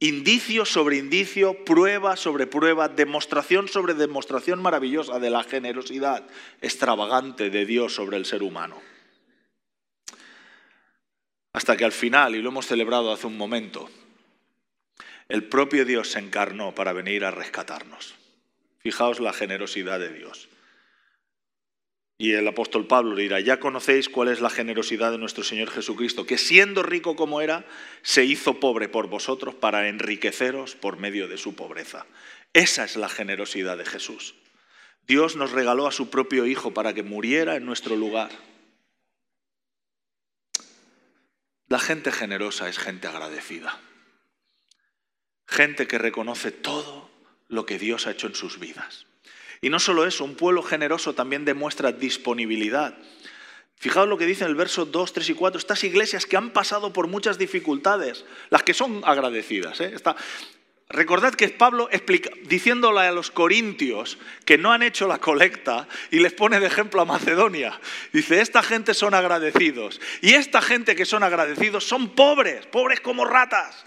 indicio 0.00 0.64
sobre 0.64 0.96
indicio, 0.96 1.64
prueba 1.64 2.16
sobre 2.16 2.46
prueba, 2.46 2.88
demostración 2.88 3.68
sobre 3.68 3.94
demostración 3.94 4.62
maravillosa 4.62 5.18
de 5.18 5.30
la 5.30 5.44
generosidad 5.44 6.26
extravagante 6.60 7.50
de 7.50 7.66
Dios 7.66 7.94
sobre 7.94 8.16
el 8.16 8.24
ser 8.24 8.42
humano. 8.42 8.80
Hasta 11.52 11.76
que 11.76 11.84
al 11.84 11.92
final, 11.92 12.36
y 12.36 12.42
lo 12.42 12.50
hemos 12.50 12.66
celebrado 12.66 13.12
hace 13.12 13.26
un 13.26 13.36
momento, 13.36 13.88
el 15.28 15.44
propio 15.48 15.84
Dios 15.84 16.10
se 16.10 16.20
encarnó 16.20 16.74
para 16.74 16.92
venir 16.92 17.24
a 17.24 17.30
rescatarnos. 17.30 18.17
Fijaos 18.78 19.20
la 19.20 19.32
generosidad 19.32 19.98
de 19.98 20.12
Dios. 20.12 20.48
Y 22.20 22.32
el 22.32 22.48
apóstol 22.48 22.88
Pablo 22.88 23.14
dirá, 23.14 23.38
ya 23.38 23.60
conocéis 23.60 24.08
cuál 24.08 24.26
es 24.26 24.40
la 24.40 24.50
generosidad 24.50 25.12
de 25.12 25.18
nuestro 25.18 25.44
Señor 25.44 25.70
Jesucristo, 25.70 26.26
que 26.26 26.36
siendo 26.36 26.82
rico 26.82 27.14
como 27.14 27.40
era, 27.40 27.64
se 28.02 28.24
hizo 28.24 28.58
pobre 28.58 28.88
por 28.88 29.06
vosotros 29.06 29.54
para 29.54 29.88
enriqueceros 29.88 30.74
por 30.74 30.96
medio 30.96 31.28
de 31.28 31.38
su 31.38 31.54
pobreza. 31.54 32.06
Esa 32.52 32.84
es 32.84 32.96
la 32.96 33.08
generosidad 33.08 33.78
de 33.78 33.84
Jesús. 33.84 34.34
Dios 35.06 35.36
nos 35.36 35.52
regaló 35.52 35.86
a 35.86 35.92
su 35.92 36.10
propio 36.10 36.44
Hijo 36.44 36.74
para 36.74 36.92
que 36.92 37.04
muriera 37.04 37.54
en 37.54 37.64
nuestro 37.64 37.94
lugar. 37.94 38.30
La 41.68 41.78
gente 41.78 42.10
generosa 42.10 42.68
es 42.68 42.78
gente 42.78 43.06
agradecida. 43.06 43.78
Gente 45.46 45.86
que 45.86 45.98
reconoce 45.98 46.50
todo 46.50 46.97
lo 47.48 47.66
que 47.66 47.78
Dios 47.78 48.06
ha 48.06 48.12
hecho 48.12 48.26
en 48.26 48.34
sus 48.34 48.58
vidas. 48.58 49.06
Y 49.60 49.70
no 49.70 49.80
solo 49.80 50.06
eso, 50.06 50.24
un 50.24 50.36
pueblo 50.36 50.62
generoso 50.62 51.14
también 51.14 51.44
demuestra 51.44 51.92
disponibilidad. 51.92 52.96
Fijaos 53.76 54.08
lo 54.08 54.18
que 54.18 54.26
dice 54.26 54.44
en 54.44 54.50
el 54.50 54.56
verso 54.56 54.86
2, 54.86 55.12
3 55.12 55.30
y 55.30 55.34
4, 55.34 55.58
estas 55.58 55.84
iglesias 55.84 56.26
que 56.26 56.36
han 56.36 56.50
pasado 56.50 56.92
por 56.92 57.06
muchas 57.06 57.38
dificultades, 57.38 58.24
las 58.50 58.62
que 58.62 58.74
son 58.74 59.02
agradecidas. 59.04 59.80
¿eh? 59.80 59.94
Recordad 60.90 61.34
que 61.34 61.48
Pablo 61.50 61.88
explica, 61.92 62.30
diciéndole 62.44 63.00
a 63.00 63.12
los 63.12 63.30
corintios 63.30 64.18
que 64.44 64.56
no 64.56 64.72
han 64.72 64.82
hecho 64.82 65.06
la 65.06 65.18
colecta 65.18 65.86
y 66.10 66.18
les 66.18 66.32
pone 66.32 66.60
de 66.60 66.66
ejemplo 66.66 67.02
a 67.02 67.04
Macedonia. 67.04 67.78
Dice, 68.12 68.40
esta 68.40 68.62
gente 68.62 68.94
son 68.94 69.12
agradecidos. 69.14 70.00
Y 70.22 70.30
esta 70.30 70.62
gente 70.62 70.96
que 70.96 71.04
son 71.04 71.22
agradecidos 71.22 71.84
son 71.84 72.14
pobres, 72.14 72.66
pobres 72.66 73.00
como 73.00 73.26
ratas. 73.26 73.84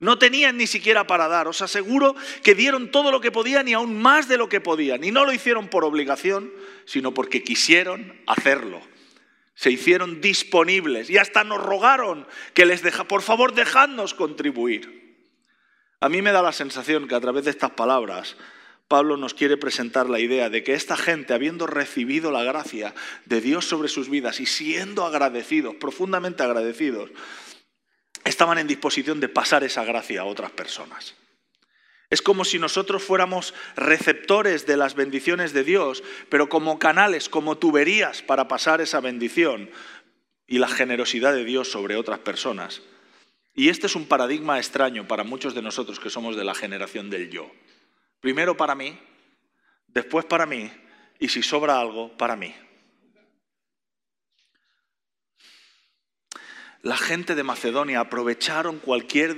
No 0.00 0.18
tenían 0.18 0.56
ni 0.56 0.66
siquiera 0.66 1.06
para 1.06 1.28
dar. 1.28 1.46
Os 1.46 1.60
aseguro 1.60 2.16
que 2.42 2.54
dieron 2.54 2.90
todo 2.90 3.12
lo 3.12 3.20
que 3.20 3.30
podían 3.30 3.68
y 3.68 3.74
aún 3.74 4.00
más 4.00 4.28
de 4.28 4.38
lo 4.38 4.48
que 4.48 4.60
podían. 4.60 5.04
Y 5.04 5.10
no 5.10 5.26
lo 5.26 5.32
hicieron 5.32 5.68
por 5.68 5.84
obligación, 5.84 6.50
sino 6.86 7.12
porque 7.12 7.44
quisieron 7.44 8.18
hacerlo. 8.26 8.80
Se 9.54 9.70
hicieron 9.70 10.22
disponibles 10.22 11.10
y 11.10 11.18
hasta 11.18 11.44
nos 11.44 11.62
rogaron 11.62 12.26
que 12.54 12.64
les 12.64 12.82
deja, 12.82 13.04
por 13.04 13.20
favor, 13.20 13.52
dejadnos 13.54 14.14
contribuir. 14.14 15.28
A 16.00 16.08
mí 16.08 16.22
me 16.22 16.32
da 16.32 16.40
la 16.40 16.52
sensación 16.52 17.06
que 17.06 17.14
a 17.14 17.20
través 17.20 17.44
de 17.44 17.50
estas 17.50 17.72
palabras 17.72 18.38
Pablo 18.88 19.18
nos 19.18 19.34
quiere 19.34 19.56
presentar 19.56 20.10
la 20.10 20.18
idea 20.18 20.50
de 20.50 20.64
que 20.64 20.72
esta 20.72 20.96
gente, 20.96 21.34
habiendo 21.34 21.66
recibido 21.68 22.32
la 22.32 22.42
gracia 22.42 22.92
de 23.26 23.40
Dios 23.40 23.64
sobre 23.64 23.88
sus 23.88 24.08
vidas 24.08 24.40
y 24.40 24.46
siendo 24.46 25.04
agradecidos, 25.04 25.76
profundamente 25.76 26.42
agradecidos, 26.42 27.10
estaban 28.24 28.58
en 28.58 28.66
disposición 28.66 29.20
de 29.20 29.28
pasar 29.28 29.64
esa 29.64 29.84
gracia 29.84 30.22
a 30.22 30.24
otras 30.24 30.50
personas. 30.50 31.14
Es 32.10 32.22
como 32.22 32.44
si 32.44 32.58
nosotros 32.58 33.04
fuéramos 33.04 33.54
receptores 33.76 34.66
de 34.66 34.76
las 34.76 34.96
bendiciones 34.96 35.52
de 35.52 35.62
Dios, 35.62 36.02
pero 36.28 36.48
como 36.48 36.78
canales, 36.80 37.28
como 37.28 37.56
tuberías 37.56 38.20
para 38.20 38.48
pasar 38.48 38.80
esa 38.80 39.00
bendición 39.00 39.70
y 40.48 40.58
la 40.58 40.66
generosidad 40.66 41.32
de 41.32 41.44
Dios 41.44 41.70
sobre 41.70 41.94
otras 41.94 42.18
personas. 42.18 42.82
Y 43.54 43.68
este 43.68 43.86
es 43.86 43.94
un 43.94 44.06
paradigma 44.06 44.58
extraño 44.58 45.06
para 45.06 45.22
muchos 45.22 45.54
de 45.54 45.62
nosotros 45.62 46.00
que 46.00 46.10
somos 46.10 46.36
de 46.36 46.44
la 46.44 46.54
generación 46.54 47.10
del 47.10 47.30
yo. 47.30 47.50
Primero 48.20 48.56
para 48.56 48.74
mí, 48.74 48.98
después 49.86 50.24
para 50.24 50.46
mí, 50.46 50.70
y 51.20 51.28
si 51.28 51.42
sobra 51.42 51.78
algo, 51.78 52.16
para 52.16 52.34
mí. 52.34 52.54
La 56.82 56.96
gente 56.96 57.34
de 57.34 57.42
Macedonia 57.42 58.00
aprovecharon 58.00 58.78
cualquier 58.78 59.36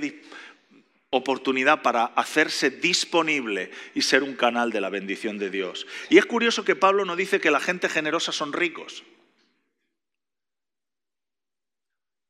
oportunidad 1.09 1.81
para 1.81 2.05
hacerse 2.05 2.69
disponible 2.69 3.71
y 3.93 4.01
ser 4.01 4.23
un 4.23 4.35
canal 4.35 4.71
de 4.71 4.81
la 4.81 4.89
bendición 4.89 5.37
de 5.37 5.49
Dios. 5.49 5.85
Y 6.09 6.17
es 6.17 6.25
curioso 6.25 6.63
que 6.63 6.75
Pablo 6.75 7.05
no 7.05 7.15
dice 7.15 7.39
que 7.39 7.51
la 7.51 7.59
gente 7.59 7.89
generosa 7.89 8.31
son 8.31 8.53
ricos. 8.53 9.03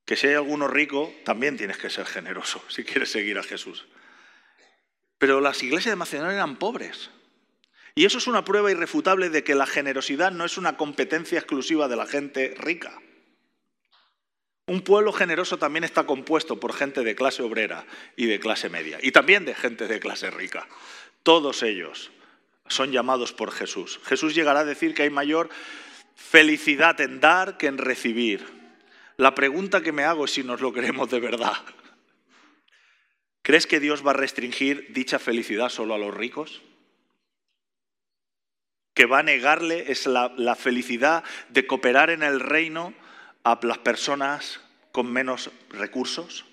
Que 0.06 0.18
si 0.18 0.28
hay 0.28 0.34
alguno 0.34 0.68
rico, 0.68 1.14
también 1.24 1.56
tienes 1.58 1.78
que 1.78 1.90
ser 1.90 2.06
generoso 2.06 2.64
si 2.70 2.84
quieres 2.84 3.12
seguir 3.12 3.38
a 3.38 3.44
Jesús. 3.44 3.86
Pero 5.18 5.40
las 5.40 5.64
iglesias 5.64 5.94
de 5.94 5.98
Macedonia 5.98 6.34
eran 6.34 6.58
pobres. 6.58 7.10
Y 7.96 8.06
eso 8.06 8.18
es 8.18 8.28
una 8.28 8.44
prueba 8.44 8.72
irrefutable 8.72 9.30
de 9.30 9.44
que 9.44 9.56
la 9.56 9.68
generosidad 9.68 10.32
no 10.32 10.44
es 10.44 10.58
una 10.58 10.76
competencia 10.76 11.38
exclusiva 11.38 11.88
de 11.88 11.96
la 11.96 12.08
gente 12.08 12.56
rica. 12.58 13.00
Un 14.66 14.82
pueblo 14.82 15.12
generoso 15.12 15.58
también 15.58 15.84
está 15.84 16.06
compuesto 16.06 16.60
por 16.60 16.74
gente 16.74 17.04
de 17.04 17.16
clase 17.16 17.44
obrera 17.44 17.86
y 18.16 18.28
de 18.28 18.40
clase 18.40 18.70
media, 18.70 18.98
y 19.02 19.12
también 19.12 19.44
de 19.44 19.56
gente 19.56 19.88
de 19.88 20.00
clase 20.00 20.32
rica. 20.32 20.68
Todos 21.22 21.64
ellos 21.64 22.12
son 22.68 22.92
llamados 22.92 23.34
por 23.34 23.52
Jesús. 23.52 24.00
Jesús 24.06 24.34
llegará 24.34 24.62
a 24.62 24.66
decir 24.66 24.94
que 24.94 25.04
hay 25.04 25.10
mayor 25.10 25.50
felicidad 26.16 27.00
en 27.02 27.20
dar 27.20 27.58
que 27.58 27.68
en 27.68 27.78
recibir. 27.78 28.46
La 29.18 29.36
pregunta 29.36 29.82
que 29.82 29.92
me 29.92 30.06
hago 30.06 30.26
es 30.26 30.32
si 30.32 30.44
nos 30.44 30.62
lo 30.62 30.72
queremos 30.72 31.10
de 31.10 31.20
verdad. 31.20 31.58
¿Crees 33.42 33.68
que 33.68 33.82
Dios 33.82 34.06
va 34.06 34.12
a 34.12 34.16
restringir 34.16 34.94
dicha 34.94 35.20
felicidad 35.20 35.68
solo 35.68 35.94
a 35.94 35.98
los 35.98 36.14
ricos? 36.14 36.62
¿Que 38.94 39.06
va 39.06 39.20
a 39.20 39.24
negarle 39.24 39.92
es 39.92 40.06
la, 40.06 40.34
la 40.38 40.56
felicidad 40.56 41.26
de 41.50 41.68
cooperar 41.68 42.10
en 42.10 42.24
el 42.24 42.40
reino 42.40 42.94
a 43.44 43.60
las 43.64 43.78
personas 43.80 44.60
con 44.92 45.12
menos 45.12 45.52
recursos? 45.70 46.46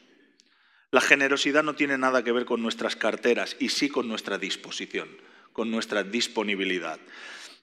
La 0.91 1.01
generosidad 1.01 1.63
no 1.63 1.75
tiene 1.75 1.99
nada 1.99 2.25
que 2.25 2.33
ver 2.33 2.45
con 2.45 2.63
nuestras 2.63 2.97
carteras 2.97 3.57
y 3.61 3.69
sí 3.69 3.89
con 3.89 4.09
nuestra 4.09 4.39
disposición, 4.39 5.09
con 5.53 5.71
nuestra 5.71 6.03
disponibilidad. 6.03 6.99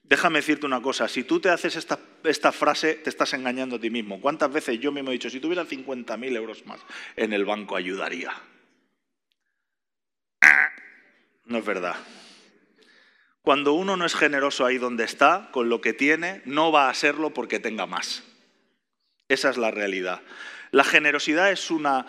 Déjame 0.03 0.39
decirte 0.39 0.65
una 0.65 0.81
cosa, 0.81 1.09
si 1.09 1.25
tú 1.25 1.41
te 1.41 1.49
haces 1.49 1.75
esta, 1.75 2.51
frase, 2.53 2.93
te 2.93 3.09
estás 3.09 3.33
engañando 3.33 3.75
a 3.75 3.79
ti 3.79 3.89
mismo. 3.89 4.21
¿Cuántas 4.21 4.51
veces 4.53 4.79
yo 4.79 4.93
mismo 4.93 5.09
he 5.09 5.13
dicho, 5.13 5.29
si 5.29 5.41
tuviera 5.41 5.65
50.000 5.65 6.35
euros 6.37 6.65
más 6.65 6.79
en 7.17 7.33
el 7.33 7.43
banco 7.43 7.75
ayudaría? 7.75 8.33
No 11.43 11.57
es 11.57 11.65
verdad. 11.65 11.95
Cuando 13.41 13.73
uno 13.73 13.97
no 13.97 14.05
es 14.05 14.15
generoso 14.15 14.65
ahí 14.65 14.77
donde 14.77 15.03
está, 15.03 15.49
con 15.51 15.67
lo 15.67 15.81
que 15.81 15.91
tiene, 15.91 16.41
no 16.45 16.71
va 16.71 16.89
a 16.89 16.93
serlo 16.93 17.33
porque 17.33 17.59
tenga 17.59 17.85
más. 17.85 18.23
Esa 19.29 19.49
es 19.49 19.57
la 19.57 19.71
realidad. 19.71 20.21
La 20.71 20.83
generosidad 20.83 21.51
es 21.51 21.71
una, 21.71 22.05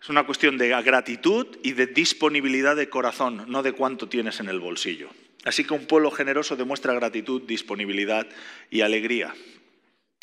es 0.00 0.08
una 0.08 0.24
cuestión 0.24 0.58
de 0.58 0.68
gratitud 0.82 1.46
y 1.62 1.72
de 1.72 1.86
disponibilidad 1.86 2.76
de 2.76 2.88
corazón, 2.88 3.44
no 3.48 3.62
de 3.62 3.72
cuánto 3.72 4.08
tienes 4.08 4.40
en 4.40 4.48
el 4.48 4.60
bolsillo. 4.60 5.10
Así 5.44 5.64
que 5.64 5.74
un 5.74 5.86
pueblo 5.86 6.10
generoso 6.10 6.56
demuestra 6.56 6.94
gratitud, 6.94 7.42
disponibilidad 7.42 8.26
y 8.70 8.80
alegría. 8.80 9.34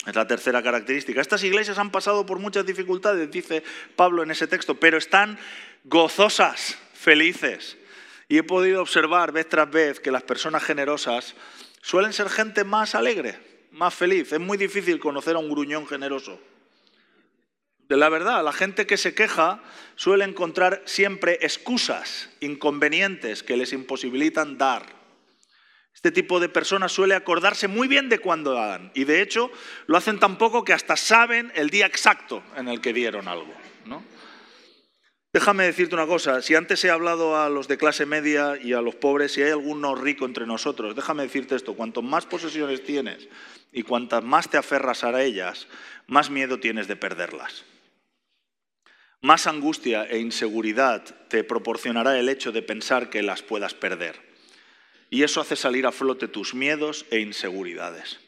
Es 0.06 0.16
la 0.16 0.26
tercera 0.26 0.64
característica. 0.64 1.22
Estas 1.22 1.44
iglesias 1.44 1.78
han 1.78 1.92
pasado 1.92 2.26
por 2.26 2.40
muchas 2.40 2.66
dificultades, 2.66 3.30
dice 3.30 3.64
Pablo 3.96 4.24
en 4.24 4.32
ese 4.32 4.48
texto, 4.48 4.80
pero 4.80 4.98
están 4.98 5.38
gozosas, 5.84 6.78
felices. 6.94 7.78
Y 8.28 8.38
he 8.38 8.44
podido 8.44 8.82
observar 8.82 9.32
vez 9.32 9.48
tras 9.48 9.70
vez 9.70 10.00
que 10.00 10.10
las 10.10 10.24
personas 10.24 10.64
generosas 10.64 11.36
suelen 11.84 12.14
ser 12.14 12.30
gente 12.30 12.64
más 12.64 12.96
alegre, 12.96 13.51
más 13.72 13.94
feliz. 13.94 14.32
Es 14.32 14.40
muy 14.40 14.58
difícil 14.58 15.00
conocer 15.00 15.36
a 15.36 15.40
un 15.40 15.50
gruñón 15.50 15.88
generoso. 15.88 16.40
De 17.92 17.98
la 17.98 18.10
verdad, 18.10 18.44
la 18.44 18.54
gente 18.54 18.88
que 18.88 18.96
se 18.96 19.14
queja 19.14 19.62
suele 19.96 20.24
encontrar 20.24 20.82
siempre 20.86 21.40
excusas, 21.42 22.30
inconvenientes 22.40 23.44
que 23.44 23.58
les 23.58 23.74
imposibilitan 23.74 24.58
dar. 24.58 24.86
Este 25.94 26.12
tipo 26.12 26.40
de 26.40 26.48
personas 26.48 26.94
suele 26.94 27.16
acordarse 27.16 27.68
muy 27.68 27.90
bien 27.90 28.08
de 28.08 28.20
cuándo 28.20 28.54
dan 28.54 28.92
y 28.94 29.04
de 29.04 29.22
hecho 29.22 29.52
lo 29.88 29.98
hacen 29.98 30.20
tan 30.20 30.38
poco 30.38 30.64
que 30.64 30.72
hasta 30.72 30.96
saben 30.96 31.52
el 31.54 31.70
día 31.70 31.86
exacto 31.86 32.42
en 32.56 32.70
el 32.70 32.80
que 32.80 32.94
dieron 32.94 33.28
algo. 33.28 33.54
Déjame 35.34 35.66
decirte 35.66 35.96
una 35.96 36.08
cosa, 36.08 36.42
si 36.42 36.56
antes 36.56 36.84
he 36.86 36.90
hablado 36.90 37.42
a 37.42 37.50
los 37.50 37.68
de 37.68 37.78
clase 37.78 38.06
media 38.06 38.58
y 38.62 38.74
a 38.74 38.82
los 38.82 38.96
pobres, 38.96 39.34
si 39.34 39.42
hay 39.42 39.52
alguno 39.52 39.96
rico 39.96 40.26
entre 40.26 40.46
nosotros, 40.46 40.96
déjame 40.96 41.24
decirte 41.24 41.56
esto, 41.56 41.74
cuanto 41.74 42.02
más 42.02 42.26
posesiones 42.26 42.84
tienes 42.84 43.28
y 43.72 43.84
cuantas 43.84 44.24
más 44.24 44.50
te 44.50 44.58
aferras 44.58 45.04
a 45.04 45.22
ellas, 45.22 45.68
más 46.08 46.30
miedo 46.30 46.60
tienes 46.60 46.88
de 46.88 46.96
perderlas. 46.96 47.64
Más 49.22 49.46
angustia 49.48 50.04
e 50.06 50.18
inseguridad 50.18 51.04
te 51.28 51.44
proporcionará 51.44 52.18
el 52.18 52.28
hecho 52.28 52.52
de 52.52 52.64
pensar 52.64 53.10
que 53.10 53.22
las 53.22 53.44
puedas 53.44 53.74
perder. 53.74 54.20
Y 55.10 55.24
eso 55.24 55.42
hace 55.42 55.56
salir 55.56 55.86
a 55.86 55.92
flote 55.92 56.28
tus 56.28 56.56
miedos 56.56 57.06
e 57.12 57.20
inseguridades. 57.20 58.20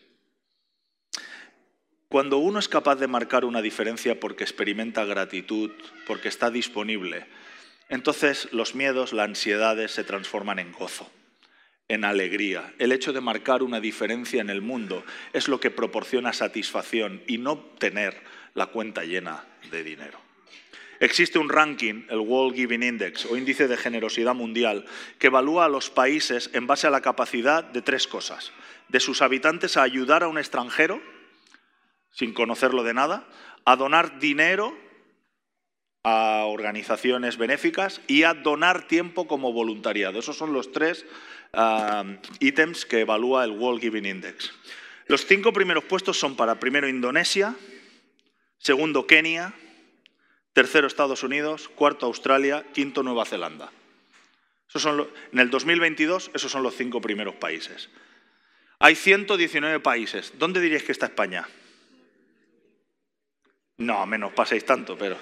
Cuando 2.10 2.38
uno 2.38 2.60
es 2.60 2.68
capaz 2.68 2.98
de 2.98 3.08
marcar 3.08 3.44
una 3.44 3.64
diferencia 3.64 4.20
porque 4.20 4.44
experimenta 4.44 5.04
gratitud, 5.04 5.72
porque 6.06 6.28
está 6.28 6.52
disponible, 6.52 7.26
entonces 7.90 8.50
los 8.52 8.76
miedos, 8.76 9.14
las 9.14 9.30
ansiedades 9.30 9.92
se 9.92 10.04
transforman 10.04 10.60
en 10.60 10.72
gozo, 10.72 11.10
en 11.94 12.06
alegría. 12.06 12.74
El 12.80 12.92
hecho 12.92 13.14
de 13.14 13.22
marcar 13.22 13.64
una 13.64 13.80
diferencia 13.80 14.42
en 14.42 14.50
el 14.50 14.62
mundo 14.62 15.04
es 15.32 15.48
lo 15.48 15.60
que 15.60 15.72
proporciona 15.72 16.34
satisfacción 16.34 17.22
y 17.28 17.38
no 17.38 17.58
tener 17.58 18.22
la 18.54 18.68
cuenta 18.68 19.04
llena 19.04 19.46
de 19.72 19.84
dinero. 19.84 20.20
Existe 21.00 21.40
un 21.40 21.50
ranking, 21.50 22.06
el 22.10 22.20
World 22.20 22.56
Giving 22.56 22.84
Index 22.84 23.26
o 23.26 23.36
índice 23.36 23.68
de 23.68 23.78
generosidad 23.78 24.34
mundial, 24.34 24.86
que 25.20 25.28
evalúa 25.28 25.66
a 25.66 25.70
los 25.70 25.90
países 25.90 26.50
en 26.54 26.68
base 26.68 26.88
a 26.88 26.92
la 26.92 27.02
capacidad 27.02 27.64
de 27.64 27.82
tres 27.82 28.08
cosas. 28.08 28.52
De 28.90 29.00
sus 29.00 29.22
habitantes 29.22 29.76
a 29.76 29.84
ayudar 29.84 30.24
a 30.24 30.28
un 30.28 30.38
extranjero, 30.38 31.02
sin 32.12 32.34
conocerlo 32.34 32.84
de 32.84 32.94
nada, 32.94 33.28
a 33.66 33.76
donar 33.76 34.20
dinero 34.20 34.78
a 36.06 36.46
organizaciones 36.46 37.38
benéficas 37.38 38.02
y 38.08 38.24
a 38.24 38.34
donar 38.34 38.88
tiempo 38.88 39.28
como 39.28 39.54
voluntariado. 39.54 40.20
Esos 40.20 40.38
son 40.38 40.54
los 40.54 40.72
tres 40.72 41.06
ah, 41.54 42.04
ítems 42.40 42.86
que 42.86 43.02
evalúa 43.02 43.44
el 43.44 43.52
World 43.52 43.82
Giving 43.82 44.06
Index. 44.06 44.52
Los 45.08 45.26
cinco 45.26 45.54
primeros 45.54 45.84
puestos 45.84 46.20
son 46.20 46.36
para 46.36 46.60
primero 46.60 46.88
Indonesia, 46.88 47.56
segundo 48.58 49.08
Kenia, 49.08 49.54
tercero 50.54 50.88
Estados 50.88 51.24
Unidos, 51.24 51.70
cuarto 51.70 52.06
Australia, 52.06 52.66
quinto 52.74 53.04
Nueva 53.04 53.26
Zelanda. 53.26 53.72
son 54.68 55.08
en 55.32 55.40
el 55.40 55.50
2022 55.50 56.32
esos 56.34 56.52
son 56.52 56.64
los 56.64 56.76
cinco 56.76 57.02
primeros 57.02 57.36
países. 57.36 57.90
Hay 58.80 58.96
119 58.96 59.80
países. 59.80 60.34
¿Dónde 60.38 60.60
diríais 60.60 60.84
que 60.84 60.92
está 60.92 61.06
España? 61.06 61.48
No, 63.78 64.06
menos 64.06 64.34
paséis 64.34 64.66
tanto, 64.66 64.98
pero... 64.98 65.18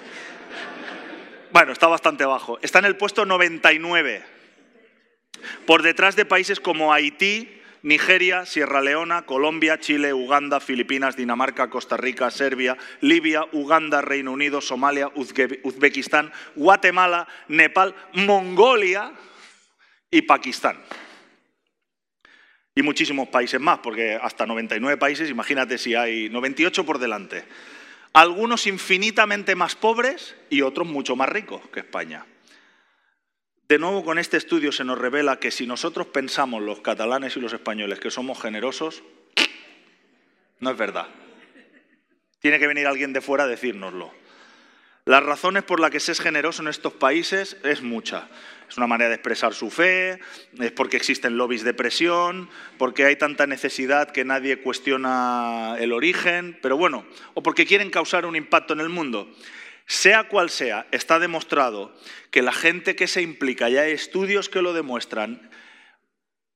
Bueno, 1.52 1.72
está 1.72 1.86
bastante 1.86 2.24
bajo. 2.24 2.58
Está 2.62 2.78
en 2.78 2.86
el 2.86 2.96
puesto 2.96 3.24
99, 3.24 4.24
por 5.66 5.82
detrás 5.82 6.16
de 6.16 6.24
países 6.24 6.60
como 6.60 6.92
Haití, 6.92 7.62
Nigeria, 7.82 8.46
Sierra 8.46 8.80
Leona, 8.80 9.22
Colombia, 9.22 9.78
Chile, 9.78 10.14
Uganda, 10.14 10.60
Filipinas, 10.60 11.16
Dinamarca, 11.16 11.68
Costa 11.68 11.96
Rica, 11.96 12.30
Serbia, 12.30 12.76
Libia, 13.00 13.44
Uganda, 13.52 14.00
Reino 14.00 14.32
Unido, 14.32 14.60
Somalia, 14.60 15.10
Uzbekistán, 15.14 16.32
Guatemala, 16.54 17.26
Nepal, 17.48 17.94
Mongolia 18.14 19.12
y 20.10 20.22
Pakistán. 20.22 20.80
Y 22.74 22.82
muchísimos 22.82 23.28
países 23.28 23.60
más, 23.60 23.80
porque 23.80 24.18
hasta 24.20 24.46
99 24.46 24.96
países, 24.96 25.28
imagínate 25.28 25.76
si 25.76 25.94
hay 25.94 26.30
98 26.30 26.86
por 26.86 26.98
delante. 26.98 27.44
Algunos 28.14 28.66
infinitamente 28.66 29.56
más 29.56 29.74
pobres 29.74 30.36
y 30.48 30.62
otros 30.62 30.86
mucho 30.86 31.16
más 31.16 31.28
ricos 31.28 31.60
que 31.72 31.80
España. 31.80 32.24
De 33.72 33.78
nuevo, 33.78 34.04
con 34.04 34.18
este 34.18 34.36
estudio 34.36 34.70
se 34.70 34.84
nos 34.84 34.98
revela 34.98 35.38
que 35.38 35.50
si 35.50 35.66
nosotros 35.66 36.06
pensamos, 36.08 36.62
los 36.62 36.82
catalanes 36.82 37.38
y 37.38 37.40
los 37.40 37.54
españoles, 37.54 38.00
que 38.00 38.10
somos 38.10 38.38
generosos, 38.38 39.02
no 40.60 40.70
es 40.70 40.76
verdad. 40.76 41.06
Tiene 42.40 42.58
que 42.58 42.66
venir 42.66 42.86
alguien 42.86 43.14
de 43.14 43.22
fuera 43.22 43.44
a 43.44 43.46
decírnoslo. 43.46 44.12
Las 45.06 45.22
razones 45.22 45.62
por 45.62 45.80
las 45.80 45.90
que 45.90 46.00
se 46.00 46.12
es 46.12 46.20
generoso 46.20 46.60
en 46.60 46.68
estos 46.68 46.92
países 46.92 47.56
es 47.64 47.80
mucha. 47.80 48.28
Es 48.68 48.76
una 48.76 48.86
manera 48.86 49.08
de 49.08 49.14
expresar 49.14 49.54
su 49.54 49.70
fe, 49.70 50.20
es 50.60 50.72
porque 50.72 50.98
existen 50.98 51.38
lobbies 51.38 51.64
de 51.64 51.72
presión, 51.72 52.50
porque 52.76 53.06
hay 53.06 53.16
tanta 53.16 53.46
necesidad 53.46 54.10
que 54.10 54.26
nadie 54.26 54.60
cuestiona 54.60 55.76
el 55.78 55.94
origen, 55.94 56.58
pero 56.60 56.76
bueno, 56.76 57.06
o 57.32 57.42
porque 57.42 57.64
quieren 57.64 57.88
causar 57.88 58.26
un 58.26 58.36
impacto 58.36 58.74
en 58.74 58.80
el 58.80 58.90
mundo. 58.90 59.34
Sea 59.86 60.28
cual 60.28 60.50
sea, 60.50 60.86
está 60.90 61.18
demostrado 61.18 61.94
que 62.30 62.42
la 62.42 62.52
gente 62.52 62.96
que 62.96 63.06
se 63.06 63.22
implica, 63.22 63.68
y 63.68 63.76
hay 63.76 63.92
estudios 63.92 64.48
que 64.48 64.62
lo 64.62 64.72
demuestran, 64.72 65.50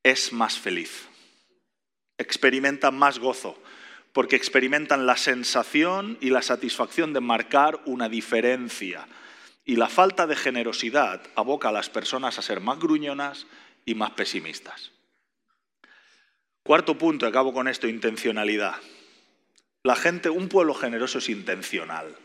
es 0.02 0.32
más 0.32 0.58
feliz, 0.58 1.08
experimentan 2.18 2.96
más 2.96 3.18
gozo, 3.18 3.60
porque 4.12 4.36
experimentan 4.36 5.04
la 5.04 5.16
sensación 5.16 6.16
y 6.20 6.30
la 6.30 6.40
satisfacción 6.40 7.12
de 7.12 7.20
marcar 7.20 7.82
una 7.84 8.08
diferencia. 8.08 9.06
Y 9.64 9.76
la 9.76 9.88
falta 9.88 10.26
de 10.26 10.36
generosidad 10.36 11.22
aboca 11.34 11.68
a 11.68 11.72
las 11.72 11.90
personas 11.90 12.38
a 12.38 12.42
ser 12.42 12.60
más 12.60 12.78
gruñonas 12.78 13.46
y 13.84 13.94
más 13.94 14.12
pesimistas. 14.12 14.92
Cuarto 16.62 16.96
punto, 16.96 17.26
acabo 17.26 17.52
con 17.52 17.68
esto, 17.68 17.88
intencionalidad. 17.88 18.76
La 19.82 19.96
gente, 19.96 20.30
un 20.30 20.48
pueblo 20.48 20.72
generoso 20.72 21.18
es 21.18 21.28
intencional. 21.28 22.16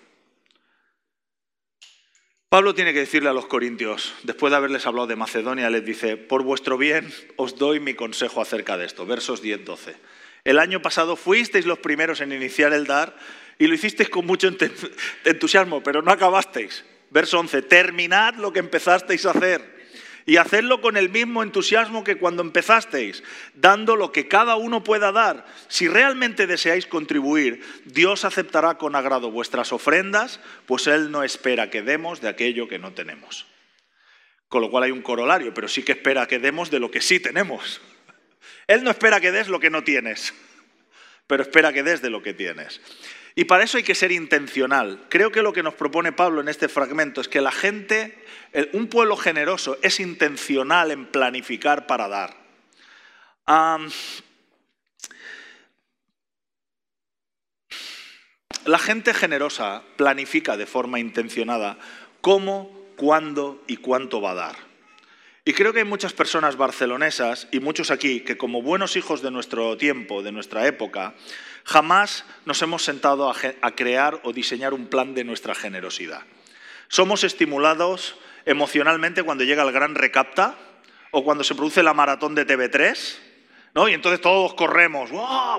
Pablo 2.52 2.76
tiene 2.76 2.92
que 2.92 3.00
decirle 3.00 3.30
a 3.30 3.34
los 3.34 3.46
corintios, 3.46 4.14
después 4.24 4.52
de 4.52 4.58
haberles 4.58 4.86
hablado 4.86 5.08
de 5.08 5.16
Macedonia, 5.16 5.70
les 5.70 5.86
dice, 5.86 6.18
por 6.18 6.44
vuestro 6.44 6.78
bien 6.78 7.10
os 7.38 7.56
doy 7.56 7.80
mi 7.80 7.94
consejo 7.94 8.42
acerca 8.42 8.76
de 8.78 8.86
esto, 8.86 9.06
versos 9.06 9.42
10-12. 9.42 9.96
El 10.44 10.60
año 10.60 10.82
pasado 10.82 11.16
fuisteis 11.16 11.66
los 11.66 11.80
primeros 11.80 12.20
en 12.20 12.34
iniciar 12.34 12.74
el 12.74 12.86
dar 12.86 13.16
y 13.58 13.68
lo 13.68 13.74
hicisteis 13.74 14.10
con 14.10 14.26
mucho 14.26 14.50
entusiasmo, 15.24 15.82
pero 15.82 16.02
no 16.02 16.12
acabasteis. 16.12 16.84
Verso 17.10 17.40
11, 17.40 17.62
terminad 17.62 18.36
lo 18.36 18.52
que 18.52 18.60
empezasteis 18.60 19.26
a 19.26 19.32
hacer 19.32 19.81
y 20.26 20.38
hacedlo 20.38 20.82
con 20.82 20.98
el 20.98 21.10
mismo 21.10 21.44
entusiasmo 21.44 22.04
que 22.04 22.18
cuando 22.18 22.44
empezasteis, 22.44 23.24
dando 23.54 23.96
lo 23.96 24.12
que 24.12 24.28
cada 24.28 24.56
uno 24.56 24.84
pueda 24.84 25.12
dar. 25.12 25.46
Si 25.68 25.88
realmente 25.88 26.48
deseáis 26.48 26.86
contribuir, 26.86 27.64
Dios 27.86 28.26
aceptará 28.26 28.78
con 28.78 28.96
agrado 28.96 29.32
vuestras 29.32 29.74
ofrendas, 29.74 30.40
pues 30.66 30.88
Él 30.88 31.12
no 31.12 31.24
espera 31.24 31.70
que 31.70 31.82
demos 31.82 32.22
de 32.22 32.30
aquello 32.30 32.68
que 32.68 32.80
no 32.80 32.94
tenemos. 32.94 33.48
Con 34.48 34.62
lo 34.62 34.70
cual 34.70 34.84
hay 34.84 34.92
un 34.92 35.02
corolario, 35.02 35.54
pero 35.54 35.68
sí 35.68 35.84
que 35.84 35.94
espera 35.94 36.28
que 36.28 36.40
demos 36.40 36.70
de 36.70 36.80
lo 36.80 36.92
que 36.92 37.02
sí 37.02 37.20
tenemos. 37.20 37.82
Él 38.68 38.84
no 38.84 38.92
espera 38.92 39.20
que 39.20 39.32
des 39.32 39.48
lo 39.48 39.60
que 39.60 39.70
no 39.70 39.84
tienes, 39.84 40.34
pero 41.28 41.44
espera 41.44 41.74
que 41.74 41.84
des 41.84 42.02
de 42.02 42.10
lo 42.10 42.22
que 42.22 42.34
tienes. 42.34 42.82
Y 43.36 43.46
para 43.46 43.63
eso 43.63 43.78
hay 43.78 43.84
que 43.84 43.96
ser 43.96 44.12
intencional. 44.12 45.06
Creo 45.10 45.32
que 45.32 45.41
lo 45.41 45.54
que 45.54 45.63
nos 45.63 45.74
propone 45.74 46.12
Pablo 46.12 46.41
en 46.41 46.50
este 46.50 46.67
fragmento 46.67 47.22
es 47.22 47.28
que 47.28 47.41
la 47.41 47.52
gente, 47.52 48.17
un 48.74 48.88
pueblo 48.88 49.15
generoso, 49.15 49.78
es 49.82 50.00
intencional 50.00 50.91
en 50.91 51.06
planificar 51.06 51.88
para 51.88 52.08
dar. 52.08 52.41
la 58.65 58.80
gente 58.80 59.13
generosa 59.13 59.84
planifica 59.98 60.56
de 60.56 60.65
forma 60.65 61.00
intencionada 61.00 61.78
cómo, 62.22 62.72
cuándo 62.96 63.63
y 63.67 63.78
cuánto 63.78 64.22
va 64.22 64.32
a 64.32 64.36
dar. 64.36 64.71
Y 65.44 65.54
creo 65.54 65.74
que 65.74 65.80
hay 65.80 65.86
muchas 65.86 66.14
personas 66.14 66.56
barcelonesas 66.56 67.48
y 67.52 67.60
muchos 67.60 67.90
aquí 67.90 68.22
que 68.22 68.38
como 68.38 68.62
buenos 68.62 68.96
hijos 68.96 69.24
de 69.24 69.32
nuestro 69.32 69.76
tiempo, 69.76 70.22
de 70.22 70.32
nuestra 70.32 70.68
época, 70.68 71.16
jamás 71.64 72.26
nos 72.46 72.62
hemos 72.62 72.84
sentado 72.84 73.28
a, 73.28 73.72
crear 73.72 74.20
o 74.24 74.34
diseñar 74.34 74.76
un 74.76 74.86
plan 74.86 75.16
de 75.16 75.24
nuestra 75.24 75.56
generosidad. 75.56 76.22
Somos 76.90 77.24
estimulados 77.24 78.18
emocionalmente 78.46 79.24
cuando 79.24 79.44
llega 79.44 79.64
el 79.64 79.72
gran 79.72 79.96
recapta 79.96 80.56
o 81.10 81.24
cuando 81.24 81.44
se 81.44 81.56
produce 81.56 81.82
la 81.82 81.96
maratón 81.96 82.36
de 82.36 82.46
TV3 82.46 83.31
¿no? 83.74 83.88
Y 83.88 83.94
entonces 83.94 84.22
todos 84.22 84.54
corremos, 84.54 85.12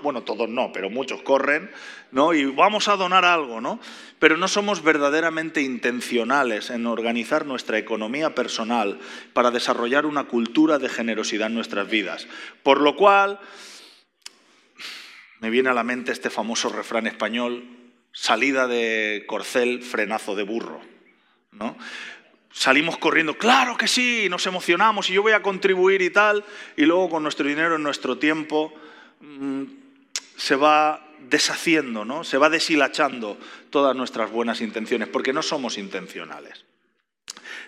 bueno, 0.02 0.22
todos 0.22 0.48
no, 0.48 0.70
pero 0.72 0.90
muchos 0.90 1.22
corren, 1.22 1.70
¿no? 2.10 2.34
Y 2.34 2.44
vamos 2.44 2.88
a 2.88 2.96
donar 2.96 3.24
algo, 3.24 3.60
¿no? 3.60 3.80
Pero 4.18 4.36
no 4.36 4.48
somos 4.48 4.82
verdaderamente 4.82 5.62
intencionales 5.62 6.70
en 6.70 6.86
organizar 6.86 7.46
nuestra 7.46 7.78
economía 7.78 8.34
personal 8.34 8.98
para 9.32 9.50
desarrollar 9.50 10.06
una 10.06 10.24
cultura 10.24 10.78
de 10.78 10.88
generosidad 10.88 11.48
en 11.48 11.54
nuestras 11.54 11.88
vidas. 11.88 12.28
Por 12.62 12.80
lo 12.80 12.96
cual, 12.96 13.40
me 15.40 15.50
viene 15.50 15.70
a 15.70 15.74
la 15.74 15.84
mente 15.84 16.12
este 16.12 16.30
famoso 16.30 16.68
refrán 16.68 17.06
español, 17.06 17.64
salida 18.12 18.66
de 18.66 19.24
corcel, 19.26 19.82
frenazo 19.82 20.36
de 20.36 20.42
burro, 20.42 20.80
¿no? 21.50 21.76
Salimos 22.52 22.98
corriendo, 22.98 23.36
claro 23.36 23.76
que 23.76 23.88
sí, 23.88 24.28
nos 24.28 24.46
emocionamos 24.46 25.08
y 25.10 25.14
yo 25.14 25.22
voy 25.22 25.32
a 25.32 25.42
contribuir 25.42 26.02
y 26.02 26.10
tal, 26.10 26.44
y 26.76 26.84
luego 26.84 27.10
con 27.10 27.22
nuestro 27.22 27.46
dinero, 27.48 27.76
en 27.76 27.82
nuestro 27.82 28.18
tiempo, 28.18 28.72
mm, 29.20 29.64
se 30.36 30.56
va 30.56 31.08
deshaciendo, 31.28 32.04
¿no? 32.04 32.24
se 32.24 32.36
va 32.36 32.50
deshilachando 32.50 33.38
todas 33.70 33.96
nuestras 33.96 34.30
buenas 34.30 34.60
intenciones, 34.60 35.08
porque 35.08 35.32
no 35.32 35.42
somos 35.42 35.78
intencionales. 35.78 36.64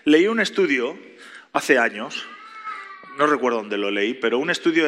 Leí 0.03 0.27
un 0.27 0.39
estudio 0.39 0.97
hace 1.53 1.79
años, 1.79 2.25
no 3.17 3.27
recuerdo 3.27 3.59
dónde 3.59 3.77
lo 3.77 3.91
leí, 3.91 4.13
pero 4.13 4.37
un 4.37 4.49
estudio 4.49 4.87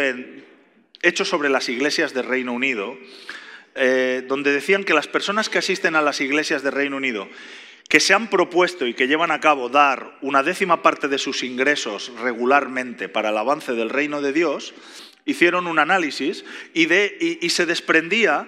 hecho 1.02 1.26
sobre 1.26 1.50
las 1.50 1.70
iglesias 1.70 2.14
de 2.14 2.22
Reino 2.22 2.54
Unido, 2.54 2.98
eh, 3.76 4.24
donde 4.28 4.52
decían 4.52 4.84
que 4.84 4.94
las 4.94 5.08
personas 5.08 5.50
que 5.50 5.60
asisten 5.60 5.96
a 5.96 6.02
las 6.02 6.20
iglesias 6.20 6.62
de 6.62 6.72
Reino 6.72 6.98
Unido 6.98 7.30
que 7.88 8.00
se 8.00 8.14
han 8.14 8.30
propuesto 8.30 8.86
y 8.86 8.94
que 8.94 9.08
llevan 9.08 9.32
a 9.32 9.40
cabo 9.40 9.70
dar 9.70 10.18
una 10.22 10.44
décima 10.44 10.82
parte 10.82 11.08
de 11.08 11.18
sus 11.18 11.44
ingresos 11.44 12.12
regularmente 12.20 13.08
para 13.08 13.30
el 13.30 13.38
avance 13.38 13.74
del 13.74 13.90
reino 13.90 14.22
de 14.22 14.34
Dios, 14.34 14.74
hicieron 15.26 15.68
un 15.68 15.80
análisis 15.80 16.44
y, 16.74 16.88
se 17.50 17.66
desprendía 17.66 18.48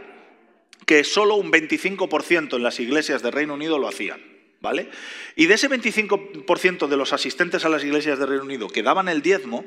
que 0.86 1.04
solo 1.04 1.36
un 1.36 1.52
25% 1.52 2.56
en 2.56 2.64
las 2.64 2.80
iglesias 2.80 3.22
de 3.22 3.32
Reino 3.32 3.54
Unido 3.54 3.80
lo 3.80 3.88
hacían. 3.88 4.28
¿Vale? 4.62 4.90
Y 5.38 5.46
de 5.46 5.54
ese 5.54 5.70
25% 5.70 6.88
de 6.88 6.98
los 6.98 7.14
asistentes 7.14 7.64
a 7.64 7.70
las 7.70 7.86
iglesias 7.86 8.20
de 8.20 8.26
Reino 8.26 8.44
Unido 8.44 8.68
que 8.68 8.84
daban 8.84 9.08
el 9.08 9.22
diezmo, 9.22 9.64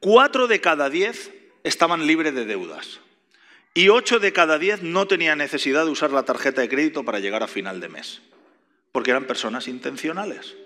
4 0.00 0.46
de 0.46 0.60
cada 0.60 0.90
10 0.90 1.30
estaban 1.64 2.06
libres 2.06 2.34
de 2.34 2.44
deudas. 2.44 3.00
Y 3.72 3.88
8 3.88 4.18
de 4.18 4.34
cada 4.34 4.58
10 4.58 4.82
no 4.82 5.06
tenían 5.06 5.38
necesidad 5.38 5.86
de 5.86 5.90
usar 5.90 6.10
la 6.10 6.24
tarjeta 6.24 6.60
de 6.60 6.68
crédito 6.68 7.02
para 7.02 7.18
llegar 7.18 7.42
a 7.42 7.48
final 7.48 7.80
de 7.80 7.88
mes 7.88 8.20
porque 8.96 9.10
eran 9.10 9.26
personas 9.26 9.68
intencionales 9.68 10.56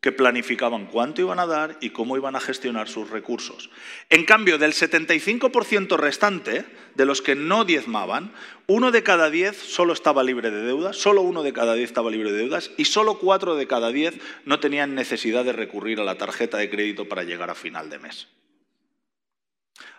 que 0.00 0.10
planificaban 0.10 0.86
cuánto 0.86 1.20
iban 1.20 1.38
a 1.38 1.46
dar 1.46 1.78
y 1.80 1.90
cómo 1.90 2.16
iban 2.16 2.34
a 2.34 2.40
gestionar 2.40 2.88
sus 2.88 3.10
recursos. 3.10 3.70
En 4.10 4.24
cambio, 4.24 4.58
del 4.58 4.72
75% 4.72 5.96
restante, 5.96 6.64
de 6.96 7.06
los 7.06 7.22
que 7.22 7.36
no 7.36 7.64
diezmaban, 7.64 8.32
uno 8.66 8.90
de 8.90 9.04
cada 9.04 9.30
diez 9.30 9.56
solo 9.56 9.92
estaba 9.92 10.24
libre 10.24 10.50
de 10.50 10.62
deudas, 10.62 10.96
solo 10.96 11.22
uno 11.22 11.44
de 11.44 11.52
cada 11.52 11.74
diez 11.74 11.90
estaba 11.90 12.10
libre 12.10 12.32
de 12.32 12.38
deudas 12.38 12.72
y 12.76 12.86
solo 12.86 13.20
cuatro 13.20 13.54
de 13.54 13.68
cada 13.68 13.92
diez 13.92 14.18
no 14.44 14.58
tenían 14.58 14.96
necesidad 14.96 15.44
de 15.44 15.52
recurrir 15.52 16.00
a 16.00 16.04
la 16.04 16.18
tarjeta 16.18 16.58
de 16.58 16.68
crédito 16.68 17.08
para 17.08 17.22
llegar 17.22 17.50
a 17.50 17.54
final 17.54 17.88
de 17.88 18.00
mes. 18.00 18.26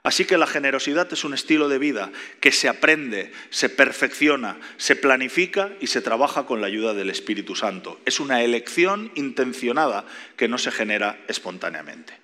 Así 0.03 0.25
que 0.25 0.37
la 0.37 0.47
generosidad 0.47 1.11
es 1.11 1.23
un 1.23 1.33
estilo 1.33 1.69
de 1.69 1.79
vida 1.79 2.11
que 2.39 2.51
se 2.51 2.69
aprende, 2.69 3.31
se 3.49 3.69
perfecciona, 3.69 4.57
se 4.77 4.95
planifica 4.95 5.71
y 5.81 5.87
se 5.87 6.01
trabaja 6.01 6.45
con 6.45 6.61
la 6.61 6.67
ayuda 6.67 6.93
del 6.93 7.09
Espíritu 7.09 7.55
Santo. 7.55 7.99
Es 8.05 8.19
una 8.19 8.41
elección 8.41 9.11
intencionada 9.15 10.05
que 10.35 10.47
no 10.47 10.57
se 10.57 10.71
genera 10.71 11.19
espontáneamente. 11.27 12.19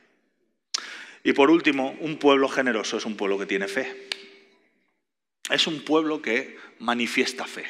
Y 1.24 1.34
por 1.34 1.50
último, 1.50 1.96
un 2.00 2.18
pueblo 2.18 2.48
generoso 2.48 2.98
es 2.98 3.06
un 3.06 3.18
pueblo 3.18 3.38
que 3.38 3.46
tiene 3.46 3.68
fe. 3.68 4.08
Es 5.50 5.68
un 5.68 5.82
pueblo 5.82 6.22
que 6.22 6.58
manifiesta 6.80 7.46
fe. 7.46 7.66